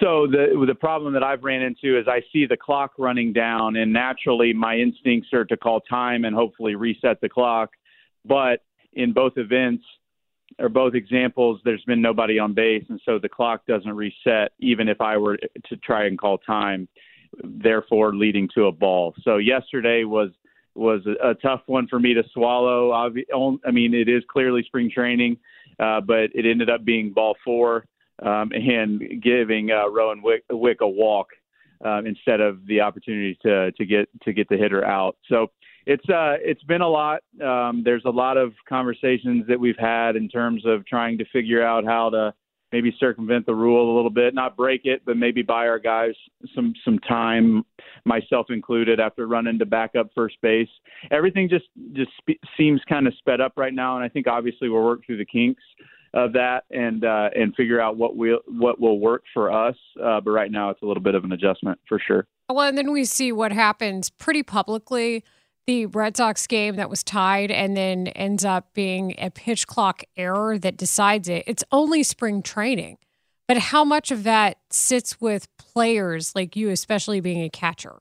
[0.00, 3.76] so the the problem that I've ran into is I see the clock running down,
[3.76, 7.70] and naturally my instincts are to call time and hopefully reset the clock.
[8.24, 8.62] But
[8.92, 9.84] in both events
[10.58, 14.88] or both examples, there's been nobody on base, and so the clock doesn't reset even
[14.88, 16.88] if I were to try and call time
[17.42, 19.14] therefore leading to a ball.
[19.22, 20.30] So yesterday was
[20.74, 22.92] was a, a tough one for me to swallow.
[22.92, 25.36] I mean, it is clearly spring training,
[25.78, 27.84] uh, but it ended up being ball four
[28.22, 31.28] um, and giving uh, Rowan Wick, Wick a walk
[31.84, 35.16] um, instead of the opportunity to to get to get the hitter out.
[35.28, 35.48] So
[35.86, 37.22] it's uh it's been a lot.
[37.42, 41.64] Um, there's a lot of conversations that we've had in terms of trying to figure
[41.64, 42.34] out how to
[42.72, 46.12] maybe circumvent the rule a little bit, not break it, but maybe buy our guys
[46.54, 47.64] some some time,
[48.04, 50.68] myself included, after running to back up first base.
[51.10, 54.68] Everything just just spe- seems kind of sped up right now, and I think obviously
[54.68, 55.62] we'll work through the kinks
[56.14, 59.76] of that and uh, and figure out what will what will work for us.
[60.02, 62.26] Uh, but right now, it's a little bit of an adjustment for sure.
[62.48, 65.24] Well, and then we see what happens pretty publicly
[65.66, 70.02] the Red Sox game that was tied and then ends up being a pitch clock
[70.16, 71.44] error that decides it.
[71.46, 72.96] It's only spring training.
[73.46, 77.98] But how much of that sits with players like you, especially being a catcher?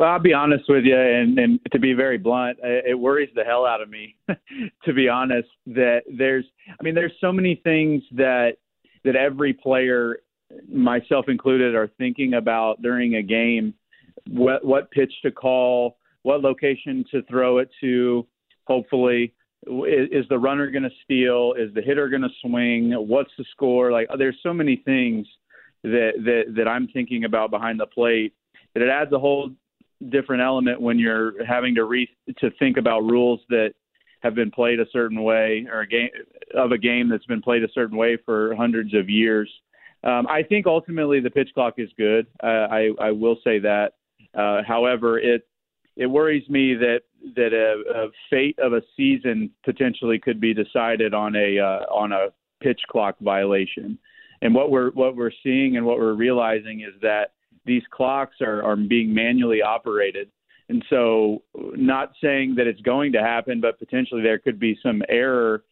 [0.00, 3.44] Well, I'll be honest with you, and, and to be very blunt, it worries the
[3.44, 4.16] hell out of me,
[4.86, 5.50] to be honest.
[5.66, 8.52] That there's, I mean, there's so many things that
[9.04, 10.20] that every player,
[10.72, 13.74] myself included, are thinking about during a game.
[14.26, 18.26] What what pitch to call, what location to throw it to.
[18.64, 19.34] Hopefully,
[19.66, 21.52] is, is the runner going to steal?
[21.58, 22.92] Is the hitter going to swing?
[22.92, 23.92] What's the score?
[23.92, 25.26] Like, there's so many things
[25.82, 28.32] that that that I'm thinking about behind the plate
[28.72, 29.50] that it adds a whole
[30.08, 32.08] different element when you're having to re
[32.38, 33.74] to think about rules that
[34.20, 36.08] have been played a certain way or a game
[36.54, 39.50] of a game that's been played a certain way for hundreds of years.
[40.02, 42.26] Um, I think ultimately the pitch clock is good.
[42.42, 43.92] Uh, I I will say that.
[44.34, 45.46] Uh, however, it
[45.96, 47.00] it worries me that
[47.36, 52.12] that a, a fate of a season potentially could be decided on a uh, on
[52.12, 52.28] a
[52.62, 53.98] pitch clock violation.
[54.42, 57.32] And what we're what we're seeing and what we're realizing is that
[57.70, 60.30] these clocks are, are being manually operated.
[60.68, 65.02] And so, not saying that it's going to happen, but potentially there could be some
[65.08, 65.64] error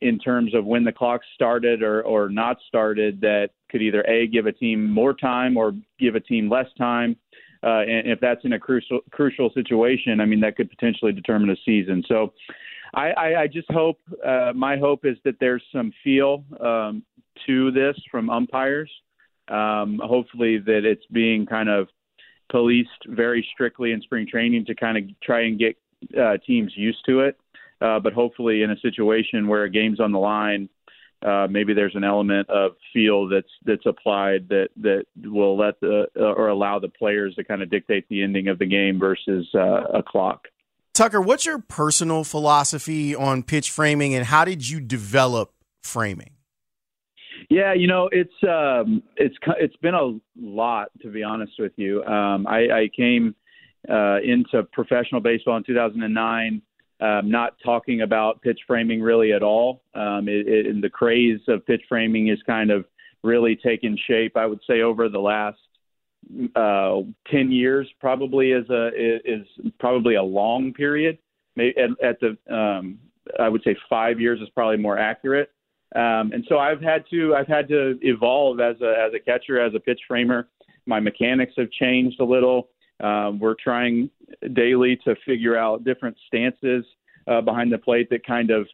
[0.00, 4.26] in terms of when the clock started or, or not started that could either a
[4.26, 7.16] give a team more time or give a team less time
[7.62, 11.50] uh, and if that's in a crucial crucial situation, I mean that could potentially determine
[11.50, 12.04] a season.
[12.06, 12.32] So,
[12.94, 17.02] I, I, I just hope uh, my hope is that there's some feel um,
[17.46, 18.90] to this from umpires.
[19.50, 21.88] Um, hopefully, that it's being kind of
[22.50, 25.76] policed very strictly in spring training to kind of try and get
[26.18, 27.38] uh, teams used to it.
[27.80, 30.68] Uh, but hopefully, in a situation where a game's on the line,
[31.24, 36.06] uh, maybe there's an element of feel that's that's applied that that will let the
[36.16, 39.46] uh, or allow the players to kind of dictate the ending of the game versus
[39.54, 40.46] uh, a clock.
[40.94, 46.30] Tucker, what's your personal philosophy on pitch framing, and how did you develop framing?
[47.58, 52.04] Yeah, you know, it's um, it's it's been a lot to be honest with you.
[52.04, 53.34] Um, I, I came
[53.90, 56.62] uh, into professional baseball in 2009,
[57.00, 59.82] um, not talking about pitch framing really at all.
[59.96, 62.84] Um, it, it, and the craze of pitch framing is kind of
[63.24, 65.58] really taken shape, I would say, over the last
[66.54, 69.48] uh, 10 years, probably is a is
[69.80, 71.18] probably a long period.
[71.56, 73.00] Maybe at, at the um,
[73.36, 75.50] I would say five years is probably more accurate.
[75.94, 79.60] Um, and so I've had to I've had to evolve as a as a catcher,
[79.60, 80.48] as a pitch framer.
[80.86, 82.68] My mechanics have changed a little.
[83.02, 84.10] Um, we're trying
[84.54, 86.84] daily to figure out different stances
[87.26, 88.66] uh, behind the plate that kind of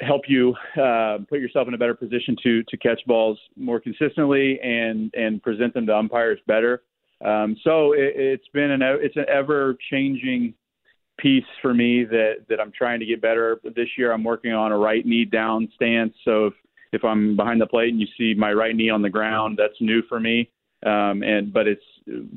[0.00, 4.58] help you uh, put yourself in a better position to to catch balls more consistently
[4.62, 6.82] and and present them to umpires better.
[7.24, 10.54] Um, so it, it's been an it's an ever changing
[11.18, 13.60] piece for me that that I'm trying to get better.
[13.76, 16.14] This year, I'm working on a right knee down stance.
[16.24, 16.54] So if
[16.92, 19.80] if I'm behind the plate and you see my right knee on the ground, that's
[19.80, 20.50] new for me.
[20.86, 21.82] Um, and but it's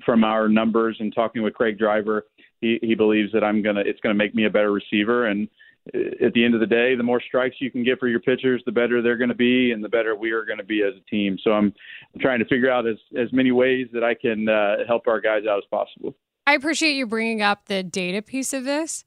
[0.06, 2.26] from our numbers and talking with Craig Driver,
[2.62, 5.28] he he believes that I'm gonna it's gonna make me a better receiver.
[5.28, 5.48] And
[5.94, 8.20] uh, at the end of the day, the more strikes you can get for your
[8.20, 10.82] pitchers, the better they're going to be, and the better we are going to be
[10.82, 11.38] as a team.
[11.44, 11.74] So I'm,
[12.14, 15.22] I'm trying to figure out as as many ways that I can uh, help our
[15.22, 16.16] guys out as possible.
[16.48, 19.04] I appreciate you bringing up the data piece of this.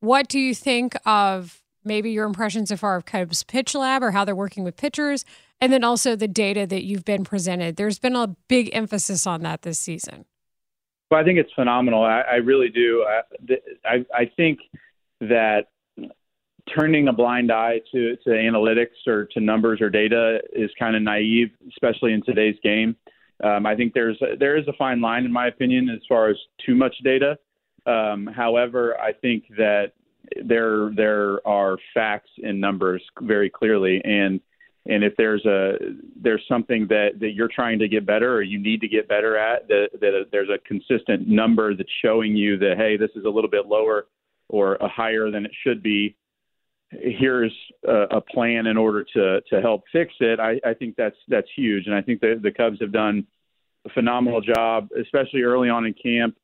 [0.00, 4.10] What do you think of maybe your impressions so far of Cubs Pitch Lab or
[4.10, 5.24] how they're working with pitchers,
[5.60, 7.76] and then also the data that you've been presented?
[7.76, 10.24] There's been a big emphasis on that this season.
[11.12, 12.02] Well, I think it's phenomenal.
[12.02, 13.06] I, I really do.
[13.08, 14.58] I, I, I think
[15.20, 15.66] that
[16.76, 21.02] turning a blind eye to, to analytics or to numbers or data is kind of
[21.02, 22.96] naive, especially in today's game.
[23.42, 26.36] Um, I think there's there is a fine line, in my opinion, as far as
[26.64, 27.38] too much data.
[27.86, 29.92] Um, however, I think that
[30.44, 34.40] there there are facts and numbers very clearly, and
[34.86, 35.74] and if there's a
[36.20, 39.36] there's something that that you're trying to get better or you need to get better
[39.36, 43.28] at, that that there's a consistent number that's showing you that hey, this is a
[43.28, 44.06] little bit lower
[44.48, 46.16] or a higher than it should be.
[46.90, 47.54] Here's
[47.86, 50.40] a, a plan in order to to help fix it.
[50.40, 53.26] I, I think that's that's huge, and I think the the Cubs have done
[53.86, 56.36] a phenomenal job, especially early on in camp.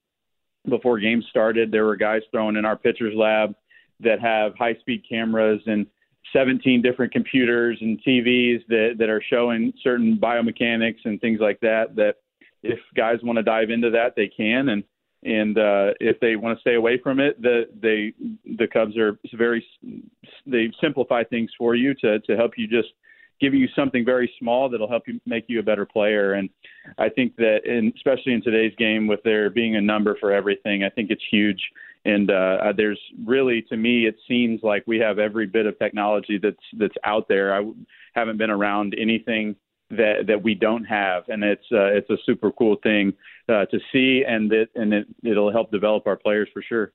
[0.68, 3.54] Before games started, there were guys thrown in our pitchers lab
[4.00, 5.86] that have high speed cameras and
[6.32, 11.94] 17 different computers and TVs that, that are showing certain biomechanics and things like that.
[11.94, 12.16] That
[12.62, 14.70] if guys want to dive into that, they can.
[14.70, 14.82] And
[15.26, 18.12] and uh, if they want to stay away from it, the they
[18.56, 19.66] the Cubs are very
[20.46, 22.88] they simplify things for you to to help you just
[23.40, 26.34] give you something very small that'll help you make you a better player.
[26.34, 26.48] And
[26.96, 30.84] I think that, in, especially in today's game, with there being a number for everything,
[30.84, 31.60] I think it's huge.
[32.06, 36.38] And uh, there's really, to me, it seems like we have every bit of technology
[36.40, 37.54] that's that's out there.
[37.54, 37.70] I
[38.14, 39.56] haven't been around anything
[39.90, 43.14] that that we don't have, and it's uh, it's a super cool thing
[43.48, 46.92] uh, to see, and it and it, it'll help develop our players for sure.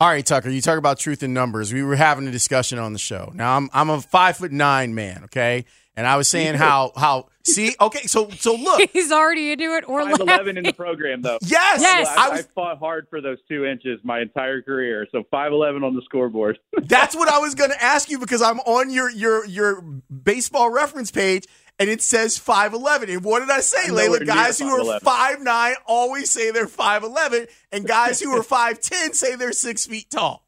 [0.00, 1.72] All right, Tucker, you talk about truth in numbers.
[1.72, 3.32] We were having a discussion on the show.
[3.34, 5.64] Now I'm I'm a five foot nine man, okay?
[5.96, 9.84] And I was saying how how see okay so so look he's already into it
[9.86, 13.20] or eleven in the program though yes yes I, I, was, I fought hard for
[13.20, 17.38] those two inches my entire career so five eleven on the scoreboard that's what I
[17.38, 21.46] was going to ask you because I'm on your your your baseball reference page
[21.78, 23.12] and it says 5'11.
[23.12, 24.24] And what did I say, Leila?
[24.24, 25.44] Guys who are 5'11.
[25.44, 30.46] 5'9 always say they're 5'11, and guys who are 5'10 say they're six feet tall.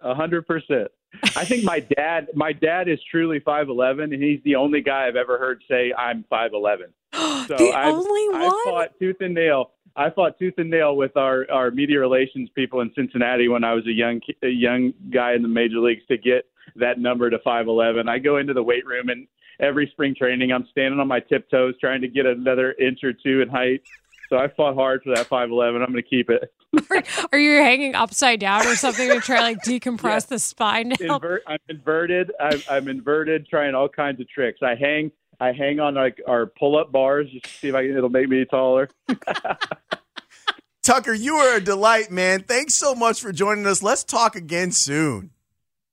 [0.00, 0.88] A hundred percent.
[1.36, 5.08] I think my dad, my dad is truly five eleven, and he's the only guy
[5.08, 6.92] I've ever heard say I'm five eleven.
[7.48, 9.70] So the I've, only I fought tooth and nail.
[9.96, 13.72] I fought tooth and nail with our our media relations people in Cincinnati when I
[13.72, 16.44] was a young a young guy in the major leagues to get
[16.76, 18.06] that number to five eleven.
[18.08, 19.26] I go into the weight room and
[19.60, 23.40] every spring training I'm standing on my tiptoes trying to get another inch or two
[23.40, 23.82] in height.
[24.28, 25.82] So I fought hard for that five eleven.
[25.82, 26.52] I'm going to keep it.
[27.32, 30.92] Are you hanging upside down or something to try like decompress the spine?
[31.00, 31.16] Now?
[31.16, 32.32] Invert, I'm inverted.
[32.38, 34.60] I'm, I'm inverted, trying all kinds of tricks.
[34.62, 37.96] I hang, I hang on like our pull-up bars just to see if I can,
[37.96, 38.90] it'll make me taller.
[40.82, 42.42] Tucker, you are a delight, man.
[42.42, 43.82] Thanks so much for joining us.
[43.82, 45.30] Let's talk again soon.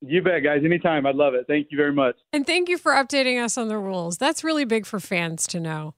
[0.08, 0.62] You bet, guys.
[0.64, 1.06] Anytime.
[1.06, 1.46] I'd love it.
[1.48, 2.16] Thank you very much.
[2.34, 4.18] And thank you for updating us on the rules.
[4.18, 5.94] That's really big for fans to know.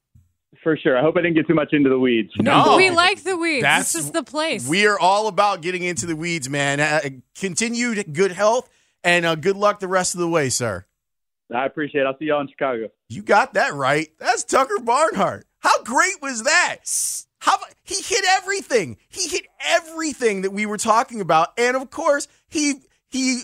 [0.64, 0.98] For sure.
[0.98, 2.32] I hope I didn't get too much into the weeds.
[2.38, 2.78] No.
[2.78, 3.64] we like the weeds.
[3.64, 4.68] That's- this is the place.
[4.68, 6.80] We are all about getting into the weeds, man.
[6.80, 7.02] Uh,
[7.40, 8.70] continued good health
[9.04, 10.86] and uh, good luck the rest of the way, sir.
[11.54, 12.08] I appreciate it.
[12.08, 12.90] I'll see y'all in Chicago.
[13.08, 14.10] You got that right.
[14.20, 15.46] That's Tucker Barnhart.
[15.60, 16.78] How great was that?
[17.40, 18.98] How he hit everything.
[19.08, 22.76] He hit everything that we were talking about, and of course, he
[23.08, 23.44] he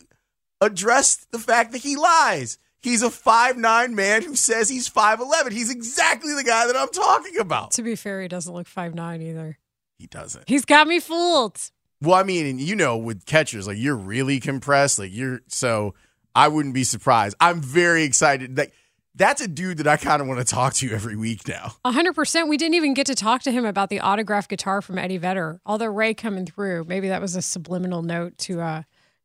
[0.61, 2.57] addressed the fact that he lies.
[2.81, 5.53] He's a five nine man who says he's five eleven.
[5.53, 7.71] He's exactly the guy that I'm talking about.
[7.71, 9.57] to be fair, he doesn't look five nine either.
[9.97, 10.43] he doesn't.
[10.49, 11.59] He's got me fooled.
[12.01, 14.99] Well, I mean, you know, with catchers, like you're really compressed.
[14.99, 15.93] Like you're so
[16.35, 17.37] I wouldn't be surprised.
[17.39, 18.57] I'm very excited.
[18.57, 18.73] Like
[19.15, 21.75] that's a dude that I kind of want to talk to every week now.
[21.85, 22.49] hundred percent.
[22.49, 25.61] We didn't even get to talk to him about the autographed guitar from Eddie Vedder.
[25.65, 28.81] Although Ray coming through, maybe that was a subliminal note to uh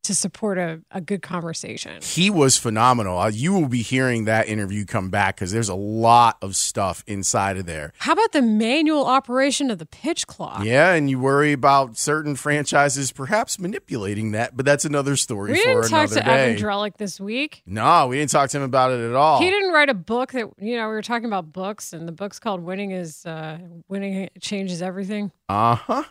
[0.08, 2.00] to support a, a good conversation.
[2.02, 3.30] He was phenomenal.
[3.30, 7.58] You will be hearing that interview come back because there's a lot of stuff inside
[7.58, 7.92] of there.
[7.98, 10.64] How about the manual operation of the pitch clock?
[10.64, 15.62] Yeah, and you worry about certain franchises perhaps manipulating that, but that's another story We
[15.62, 16.52] didn't talk to day.
[16.52, 17.62] Evan Drellich this week.
[17.66, 19.40] no, we didn't talk to him about it at all.
[19.40, 22.12] He didn't write a book that you know we were talking about books, and the
[22.12, 26.04] book's called "Winning is uh, Winning Changes Everything." Uh huh.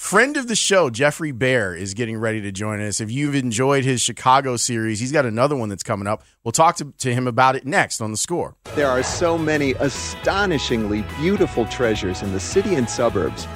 [0.00, 3.02] Friend of the show, Geoffrey Baer, is getting ready to join us.
[3.02, 6.24] If you've enjoyed his Chicago series, he's got another one that's coming up.
[6.42, 8.56] We'll talk to, to him about it next on the score.
[8.74, 13.46] There are so many astonishingly beautiful treasures in the city and suburbs,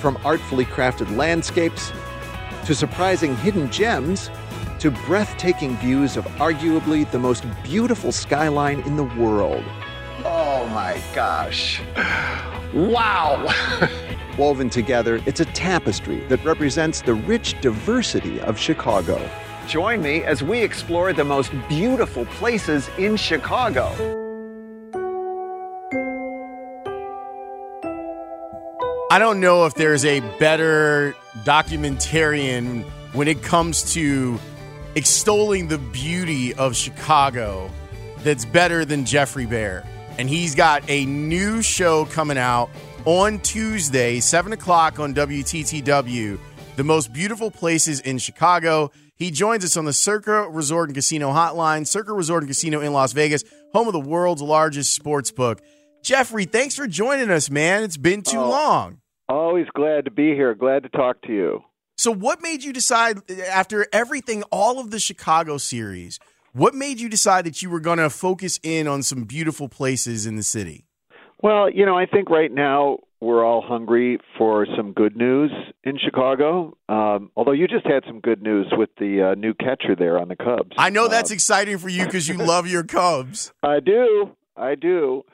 [0.00, 1.92] from artfully crafted landscapes
[2.64, 4.30] to surprising hidden gems
[4.78, 9.64] to breathtaking views of arguably the most beautiful skyline in the world.
[10.24, 11.82] Oh my gosh.
[12.74, 13.48] Wow.
[14.38, 19.28] Woven together, it's a tapestry that represents the rich diversity of Chicago.
[19.66, 23.88] Join me as we explore the most beautiful places in Chicago.
[29.10, 31.14] I don't know if there's a better
[31.44, 34.40] documentarian when it comes to
[34.94, 37.70] extolling the beauty of Chicago
[38.20, 39.84] that's better than Geoffrey Baer.
[40.18, 42.70] And he's got a new show coming out
[43.04, 46.38] on Tuesday, 7 o'clock on WTTW,
[46.76, 48.90] The Most Beautiful Places in Chicago.
[49.16, 52.92] He joins us on the Circa Resort and Casino Hotline, Circa Resort and Casino in
[52.92, 53.42] Las Vegas,
[53.72, 55.60] home of the world's largest sports book.
[56.04, 57.82] Geoffrey, thanks for joining us, man.
[57.82, 58.48] It's been too Oh.
[58.50, 58.98] long.
[59.28, 60.54] Always glad to be here.
[60.54, 61.62] Glad to talk to you.
[61.96, 66.18] So, what made you decide after everything, all of the Chicago series,
[66.52, 70.26] what made you decide that you were going to focus in on some beautiful places
[70.26, 70.86] in the city?
[71.42, 75.50] Well, you know, I think right now we're all hungry for some good news
[75.84, 76.76] in Chicago.
[76.88, 80.28] Um, although you just had some good news with the uh, new catcher there on
[80.28, 80.72] the Cubs.
[80.76, 83.52] I know that's exciting for you because you love your Cubs.
[83.62, 84.30] I do.
[84.56, 85.24] I do.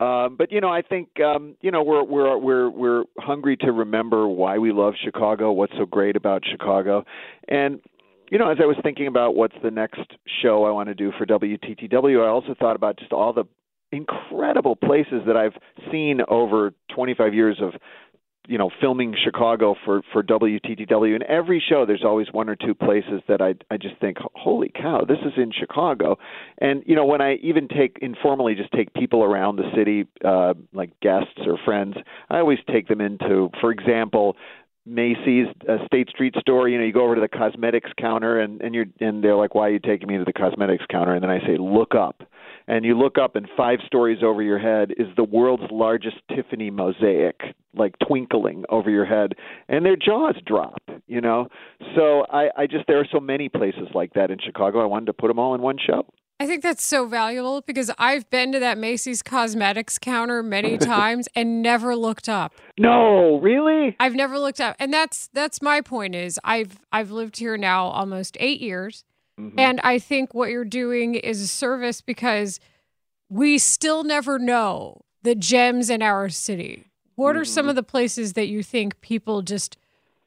[0.00, 3.70] Um, but you know, I think um, you know we're we're we're we're hungry to
[3.70, 7.04] remember why we love Chicago, what's so great about Chicago,
[7.46, 7.80] and
[8.30, 10.00] you know, as I was thinking about what's the next
[10.42, 13.44] show I want to do for WTTW, I also thought about just all the
[13.92, 15.54] incredible places that I've
[15.90, 17.74] seen over 25 years of
[18.46, 22.74] you know filming Chicago for for WTTW and every show there's always one or two
[22.74, 26.18] places that I I just think holy cow this is in Chicago.
[26.58, 30.54] And you know when I even take informally just take people around the city uh
[30.72, 31.94] like guests or friends
[32.28, 34.36] I always take them into for example
[34.86, 38.60] Macy's uh, State Street store, you know, you go over to the cosmetics counter and
[38.60, 41.22] and you're and they're like, "Why are you taking me to the cosmetics counter?" And
[41.22, 42.22] then I say, "Look up."
[42.66, 46.70] And you look up and 5 stories over your head is the world's largest Tiffany
[46.70, 49.34] mosaic, like twinkling over your head,
[49.68, 51.48] and their jaws drop, you know.
[51.94, 54.82] So I I just there are so many places like that in Chicago.
[54.82, 56.06] I wanted to put them all in one show.
[56.40, 61.28] I think that's so valuable because I've been to that Macy's cosmetics counter many times
[61.34, 62.54] and never looked up.
[62.78, 63.96] No, really?
[64.00, 64.76] I've never looked up.
[64.78, 69.04] And that's that's my point is I've I've lived here now almost 8 years.
[69.38, 69.58] Mm-hmm.
[69.58, 72.60] And I think what you're doing is a service because
[73.28, 76.90] we still never know the gems in our city.
[77.16, 79.76] What are some of the places that you think people just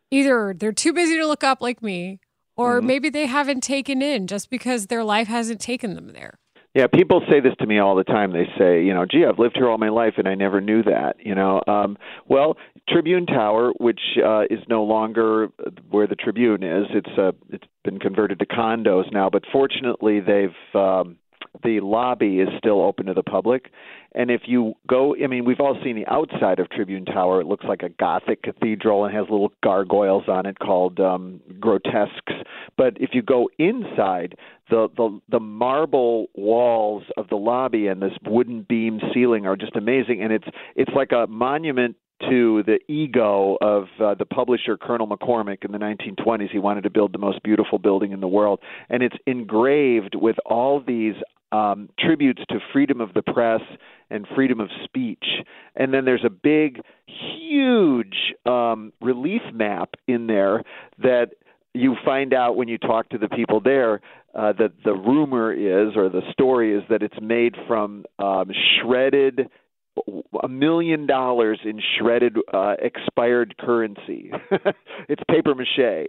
[0.09, 2.19] either they're too busy to look up like me
[2.57, 6.39] or maybe they haven't taken in just because their life hasn't taken them there?
[6.73, 8.33] Yeah, people say this to me all the time.
[8.33, 10.83] They say, you know, gee, I've lived here all my life and I never knew
[10.83, 11.15] that.
[11.19, 11.97] You know, um,
[12.27, 15.47] well, Tribune Tower, which uh, is no longer
[15.89, 19.27] where the Tribune is, it's uh, it's been converted to condos now.
[19.29, 21.17] But fortunately, they've um,
[21.63, 23.71] the lobby is still open to the public.
[24.13, 27.41] And if you go, I mean, we've all seen the outside of Tribune Tower.
[27.41, 32.33] It looks like a Gothic cathedral and has little gargoyles on it called um, grotesques.
[32.77, 34.35] But if you go inside,
[34.69, 39.75] the, the the marble walls of the lobby and this wooden beam ceiling are just
[39.75, 40.21] amazing.
[40.23, 41.95] And it's it's like a monument
[42.29, 46.49] to the ego of uh, the publisher Colonel McCormick in the 1920s.
[46.51, 48.59] He wanted to build the most beautiful building in the world,
[48.89, 51.15] and it's engraved with all these
[51.51, 53.61] um, tributes to freedom of the press
[54.09, 55.23] and freedom of speech.
[55.75, 60.63] And then there's a big, huge um, relief map in there
[61.01, 61.31] that
[61.73, 64.01] you find out when you talk to the people there
[64.33, 69.49] uh, that the rumor is, or the story is, that it's made from um, shredded
[70.43, 74.31] a million dollars in shredded uh, expired currency.
[75.09, 76.07] it's paper mache.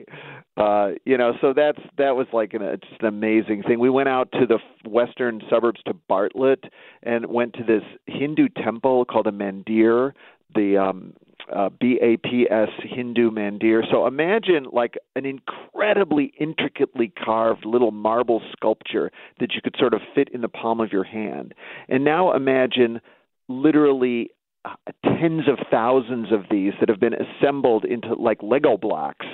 [0.56, 3.78] Uh, you know, so that's that was like an, it's an amazing thing.
[3.78, 4.58] We went out to the
[4.88, 6.64] western suburbs to Bartlett
[7.02, 10.12] and went to this Hindu temple called a mandir.
[10.54, 11.12] The um,
[11.54, 13.82] uh, BAPS Hindu mandir.
[13.90, 19.10] So imagine like an incredibly intricately carved little marble sculpture
[19.40, 21.54] that you could sort of fit in the palm of your hand.
[21.88, 23.00] And now imagine
[23.48, 24.30] literally
[24.64, 24.74] uh,
[25.04, 29.26] tens of thousands of these that have been assembled into like Lego blocks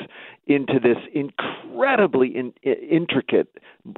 [0.47, 3.49] into this incredibly in, intricate,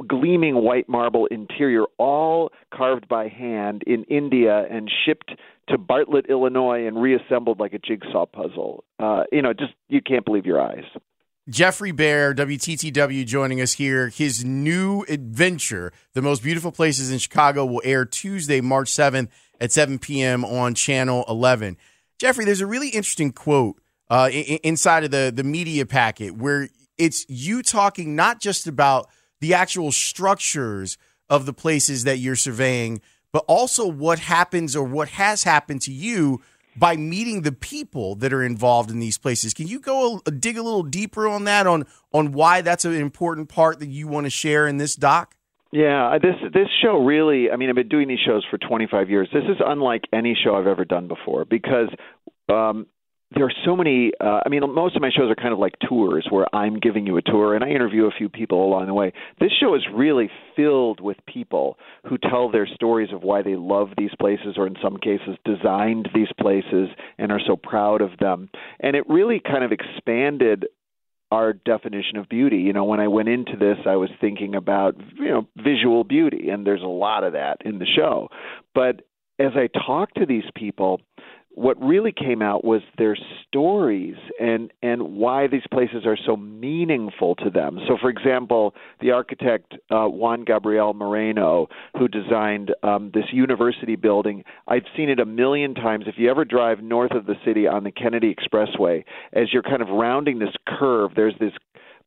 [0.06, 5.32] gleaming white marble interior, all carved by hand in India and shipped
[5.68, 8.84] to Bartlett, Illinois, and reassembled like a jigsaw puzzle.
[8.98, 10.84] Uh, you know, just you can't believe your eyes.
[11.48, 14.08] Geoffrey Baer, WTTW, joining us here.
[14.08, 19.28] His new adventure, The Most Beautiful Places in Chicago, will air Tuesday, March 7th
[19.60, 20.44] at 7 p.m.
[20.44, 21.76] on Channel 11.
[22.18, 27.26] Geoffrey, there's a really interesting quote uh, inside of the, the media packet where it's
[27.28, 29.08] you talking not just about
[29.40, 30.96] the actual structures
[31.28, 33.00] of the places that you're surveying,
[33.32, 36.40] but also what happens or what has happened to you
[36.76, 39.54] by meeting the people that are involved in these places.
[39.54, 42.94] Can you go a, dig a little deeper on that on on why that's an
[42.94, 45.35] important part that you want to share in this doc?
[45.72, 47.50] Yeah, this this show really.
[47.50, 49.28] I mean, I've been doing these shows for 25 years.
[49.32, 51.88] This is unlike any show I've ever done before because
[52.48, 52.86] um,
[53.34, 55.74] there are so many uh, i mean most of my shows are kind of like
[55.88, 58.94] tours where i'm giving you a tour and i interview a few people along the
[58.94, 61.76] way this show is really filled with people
[62.08, 66.08] who tell their stories of why they love these places or in some cases designed
[66.14, 66.88] these places
[67.18, 68.48] and are so proud of them
[68.80, 70.66] and it really kind of expanded
[71.30, 72.58] our definition of beauty.
[72.58, 76.48] You know, when I went into this, I was thinking about, you know, visual beauty,
[76.50, 78.28] and there's a lot of that in the show.
[78.74, 79.02] But
[79.38, 81.00] as I talk to these people,
[81.56, 83.16] what really came out was their
[83.48, 87.80] stories and and why these places are so meaningful to them.
[87.88, 94.44] So, for example, the architect uh, Juan Gabriel Moreno, who designed um, this university building,
[94.68, 96.04] I've seen it a million times.
[96.06, 99.80] If you ever drive north of the city on the Kennedy Expressway, as you're kind
[99.80, 101.52] of rounding this curve, there's this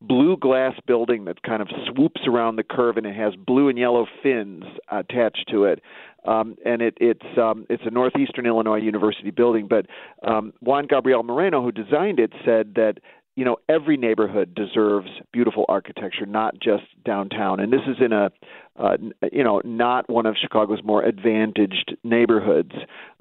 [0.02, 3.78] blue glass building that kind of swoops around the curve and it has blue and
[3.78, 5.82] yellow fins attached to it
[6.26, 9.68] um, and it, it's um, it's a Northeastern Illinois University building.
[9.68, 9.86] But
[10.28, 12.96] um, Juan Gabriel Moreno, who designed it, said that
[13.36, 17.60] you know every neighborhood deserves beautiful architecture, not just downtown.
[17.60, 18.32] And this is in a
[18.78, 18.98] uh,
[19.32, 22.74] you know not one of Chicago's more advantaged neighborhoods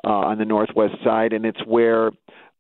[0.05, 2.11] uh, on the northwest side, and it's where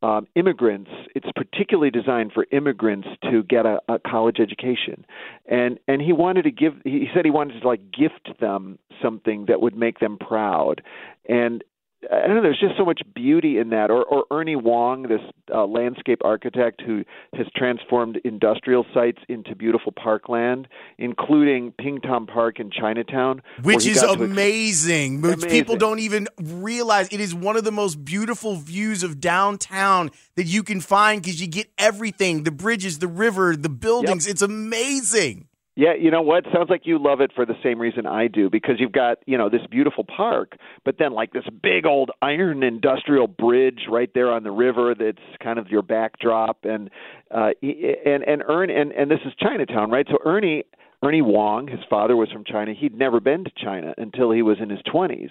[0.02, 0.90] um, immigrants.
[1.14, 5.04] It's particularly designed for immigrants to get a, a college education,
[5.46, 6.74] and and he wanted to give.
[6.84, 10.82] He said he wanted to like gift them something that would make them proud,
[11.28, 11.64] and
[12.04, 12.42] I don't know.
[12.42, 13.90] There's just so much beauty in that.
[13.90, 15.20] Or, or Ernie Wong, this
[15.52, 22.60] uh, landscape architect who has transformed industrial sites into beautiful parkland, including Ping Tom Park
[22.60, 25.18] in Chinatown, which is amazing.
[25.18, 25.50] Ex- amazing.
[25.50, 30.44] People don't even realize it is one of the most beautiful views of downtown that
[30.44, 34.26] you can find because you get everything: the bridges, the river, the buildings.
[34.26, 34.32] Yep.
[34.34, 35.48] It's amazing.
[35.78, 36.42] Yeah, you know what?
[36.52, 39.38] Sounds like you love it for the same reason I do because you've got, you
[39.38, 44.32] know, this beautiful park, but then like this big old iron industrial bridge right there
[44.32, 46.90] on the river that's kind of your backdrop and
[47.32, 50.04] uh and and Ern and and this is Chinatown, right?
[50.10, 50.64] So Ernie
[51.04, 52.74] Ernie Wong, his father was from China.
[52.76, 55.30] He'd never been to China until he was in his 20s.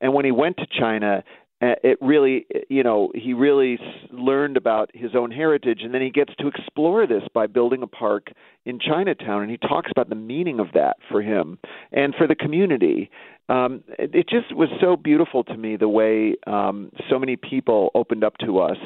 [0.00, 1.22] And when he went to China,
[1.62, 3.78] it really you know he really
[4.10, 7.86] learned about his own heritage and then he gets to explore this by building a
[7.86, 8.28] park
[8.64, 11.58] in Chinatown and he talks about the meaning of that for him
[11.92, 13.10] and for the community.
[13.48, 17.90] Um it, it just was so beautiful to me the way um so many people
[17.94, 18.78] opened up to us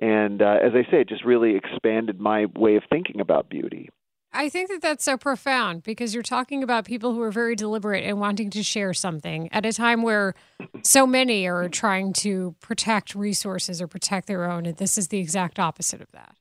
[0.00, 3.88] and uh, as i say it just really expanded my way of thinking about beauty
[4.36, 8.04] I think that that's so profound because you're talking about people who are very deliberate
[8.04, 10.34] and wanting to share something at a time where
[10.82, 15.18] so many are trying to protect resources or protect their own, and this is the
[15.18, 16.36] exact opposite of that.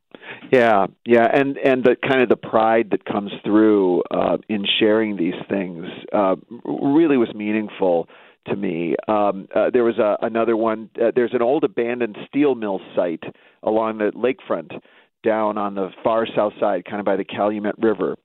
[0.51, 5.15] Yeah, yeah, and and the kind of the pride that comes through uh, in sharing
[5.15, 6.35] these things uh,
[6.65, 8.09] really was meaningful
[8.47, 8.95] to me.
[9.07, 10.89] Um, uh, there was a, another one.
[11.01, 13.23] Uh, there's an old abandoned steel mill site
[13.63, 14.79] along the lakefront
[15.25, 18.15] down on the far south side, kind of by the Calumet River.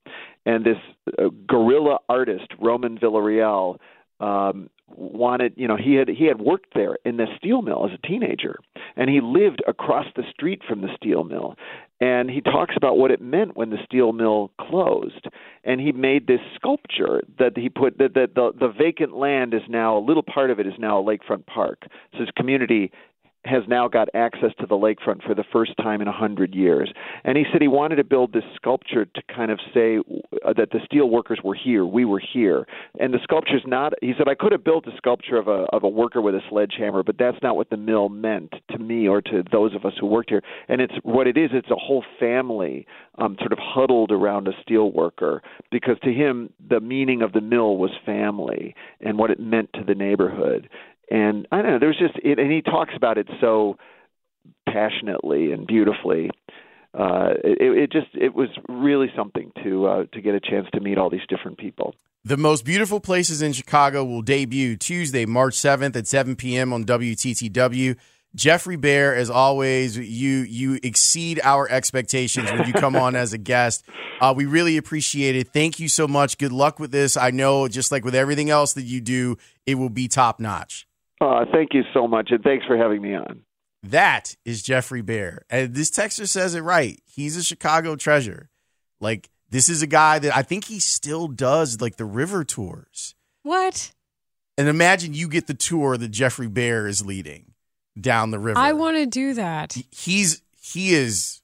[0.46, 0.76] And this
[1.18, 3.78] uh, guerrilla artist, Roman Villarreal,
[4.20, 7.92] um, wanted, you know, he had he had worked there in the steel mill as
[7.98, 8.56] a teenager,
[8.96, 11.54] and he lived across the street from the steel mill.
[12.02, 15.26] And he talks about what it meant when the steel mill closed.
[15.64, 19.62] and he made this sculpture that he put that the, the the vacant land is
[19.68, 21.82] now a little part of it is now a lakefront park.
[22.12, 22.90] So his community
[23.44, 26.92] has now got access to the lakefront for the first time in a hundred years.
[27.24, 30.70] And he said he wanted to build this sculpture to kind of say uh, that
[30.72, 32.66] the steel workers were here, we were here.
[32.98, 33.94] And the sculpture's not.
[34.02, 36.40] He said I could have built a sculpture of a of a worker with a
[36.50, 39.94] sledgehammer, but that's not what the mill meant to me or to those of us
[39.98, 40.42] who worked here.
[40.68, 41.50] And it's what it is.
[41.52, 42.86] It's a whole family
[43.18, 47.40] um, sort of huddled around a steel worker because to him the meaning of the
[47.40, 50.68] mill was family and what it meant to the neighborhood
[51.10, 51.78] and I don't know.
[51.78, 53.76] There's just it, and he talks about it so
[54.68, 56.30] passionately and beautifully.
[56.92, 60.80] Uh, it, it just it was really something to uh, to get a chance to
[60.80, 61.94] meet all these different people.
[62.24, 66.72] The most beautiful places in Chicago will debut Tuesday, March seventh at seven p.m.
[66.72, 67.96] on WTTW.
[68.34, 73.38] Geoffrey Baer, as always, you you exceed our expectations when you come on as a
[73.38, 73.84] guest.
[74.20, 75.48] Uh, we really appreciate it.
[75.48, 76.38] Thank you so much.
[76.38, 77.16] Good luck with this.
[77.16, 79.36] I know, just like with everything else that you do,
[79.66, 80.86] it will be top notch.
[81.20, 83.42] Uh, thank you so much, and thanks for having me on.
[83.82, 85.44] That is Geoffrey Baer.
[85.50, 87.00] And this texter says it right.
[87.06, 88.50] He's a Chicago treasure.
[89.00, 93.14] Like, this is a guy that I think he still does like the river tours.
[93.42, 93.92] What?
[94.58, 97.52] And imagine you get the tour that Geoffrey Baer is leading
[97.98, 98.58] down the river.
[98.58, 99.76] I want to do that.
[99.90, 101.40] He's he is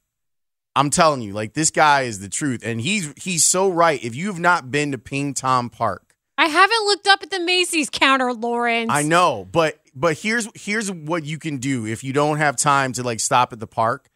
[0.76, 2.60] I'm telling you, like this guy is the truth.
[2.62, 4.02] And he's he's so right.
[4.04, 6.05] If you have not been to Ping Tom Park,
[6.38, 8.90] I haven't looked up at the Macy's counter, Laurence.
[8.92, 12.92] I know, but but here's here's what you can do if you don't have time
[12.94, 14.08] to like stop at the park.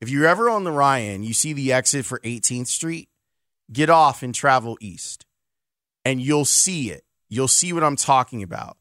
[0.00, 3.08] If you're ever on the Ryan, you see the exit for 18th Street,
[3.72, 5.24] get off and travel east.
[6.04, 7.04] And you'll see it.
[7.28, 8.76] You'll see what I'm talking about.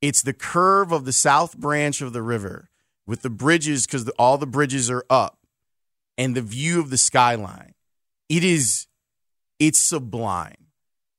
[0.00, 2.68] It's the curve of the south branch of the river
[3.06, 5.38] with the bridges because all the bridges are up
[6.16, 7.74] and the view of the skyline.
[8.28, 8.86] It is,
[9.58, 10.67] it's sublime.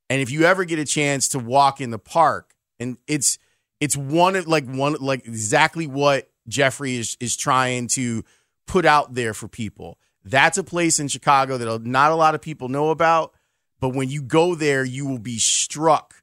[0.10, 3.38] And if you ever get a chance to walk in the park, and it's
[3.80, 8.24] it's one of like one like exactly what Geoffrey is is trying to
[8.68, 9.98] put out there for people.
[10.24, 13.34] That's a place in Chicago that not a lot of people know about,
[13.80, 16.16] but when you go there, you will be struck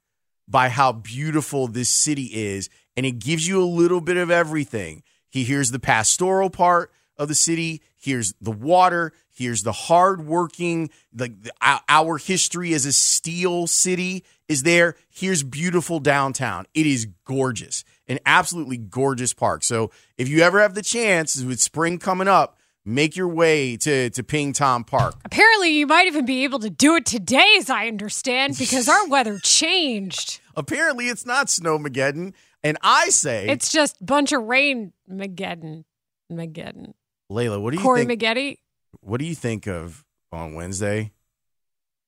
[0.47, 5.03] by how beautiful this city is, and it gives you a little bit of everything.
[5.29, 11.41] He hears the pastoral part of the city, here's the water, here's the hardworking, like
[11.41, 11.51] the,
[11.89, 14.95] our history as a steel city is there.
[15.09, 16.65] Here's beautiful downtown.
[16.73, 19.63] It is gorgeous, an absolutely gorgeous park.
[19.63, 24.09] So if you ever have the chance with spring coming up, make your way to
[24.09, 25.15] to Ping Tom Park.
[25.25, 29.07] Apparently, you might even be able to do it today, as I understand, because our
[29.07, 30.39] weather changed.
[30.55, 32.33] Apparently, it's not snowmageddon,
[32.63, 35.83] and I say it's just bunch of rain, Mageddon,
[36.31, 36.93] Mageddon.
[37.29, 38.21] Leila, what do you Corey think?
[38.21, 38.57] Maggette?
[39.01, 41.11] What do you think of on Wednesday?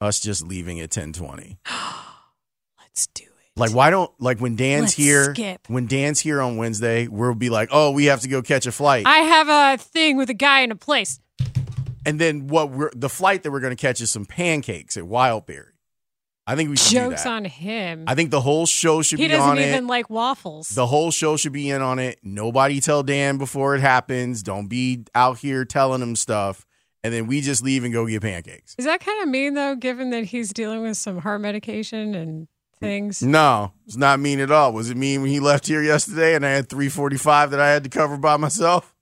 [0.01, 1.57] Us just leaving at ten twenty.
[2.79, 3.59] Let's do it.
[3.59, 5.33] Like, why don't like when Dan's Let's here?
[5.35, 5.61] skip.
[5.67, 8.71] When Dan's here on Wednesday, we'll be like, oh, we have to go catch a
[8.71, 11.19] flight, I have a thing with a guy in a place.
[12.05, 12.71] and then what?
[12.71, 15.71] We're the flight that we're going to catch is some pancakes at Wildberry.
[16.49, 18.05] I think we should do Jokes on him.
[18.07, 20.69] I think the whole show should he be doesn't even like waffles.
[20.69, 22.17] The whole show should be in on it.
[22.23, 24.41] Nobody tell Dan before it happens.
[24.41, 26.65] Don't be out here telling him stuff.
[27.03, 28.73] And then we just leave and go get pancakes.
[28.79, 32.47] Is that kind of mean though, given that he's dealing with some heart medication and
[32.79, 33.21] things?
[33.21, 34.73] No, it's not mean at all.
[34.73, 37.83] Was it mean when he left here yesterday and I had 345 that I had
[37.83, 38.95] to cover by myself?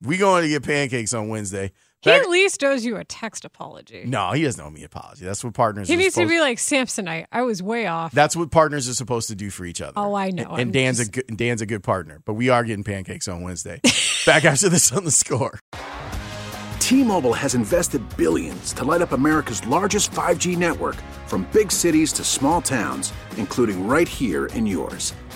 [0.00, 1.72] We going to get pancakes on Wednesday.
[2.04, 4.04] He Back- at least owes you a text apology.
[4.06, 5.24] no, he doesn't owe me an apology.
[5.24, 7.24] That's what partners He are needs to be like Samsonite.
[7.32, 8.12] I was way off.
[8.12, 9.94] That's what partners are supposed to do for each other.
[9.96, 10.50] oh, I know.
[10.52, 13.26] and I'm Dan's just- a good Dan's a good partner, but we are getting pancakes
[13.26, 13.80] on Wednesday.
[14.26, 15.58] Back after this on the score.
[16.80, 20.96] T-Mobile has invested billions to light up America's largest 5G network
[21.26, 25.14] from big cities to small towns, including right here in yours.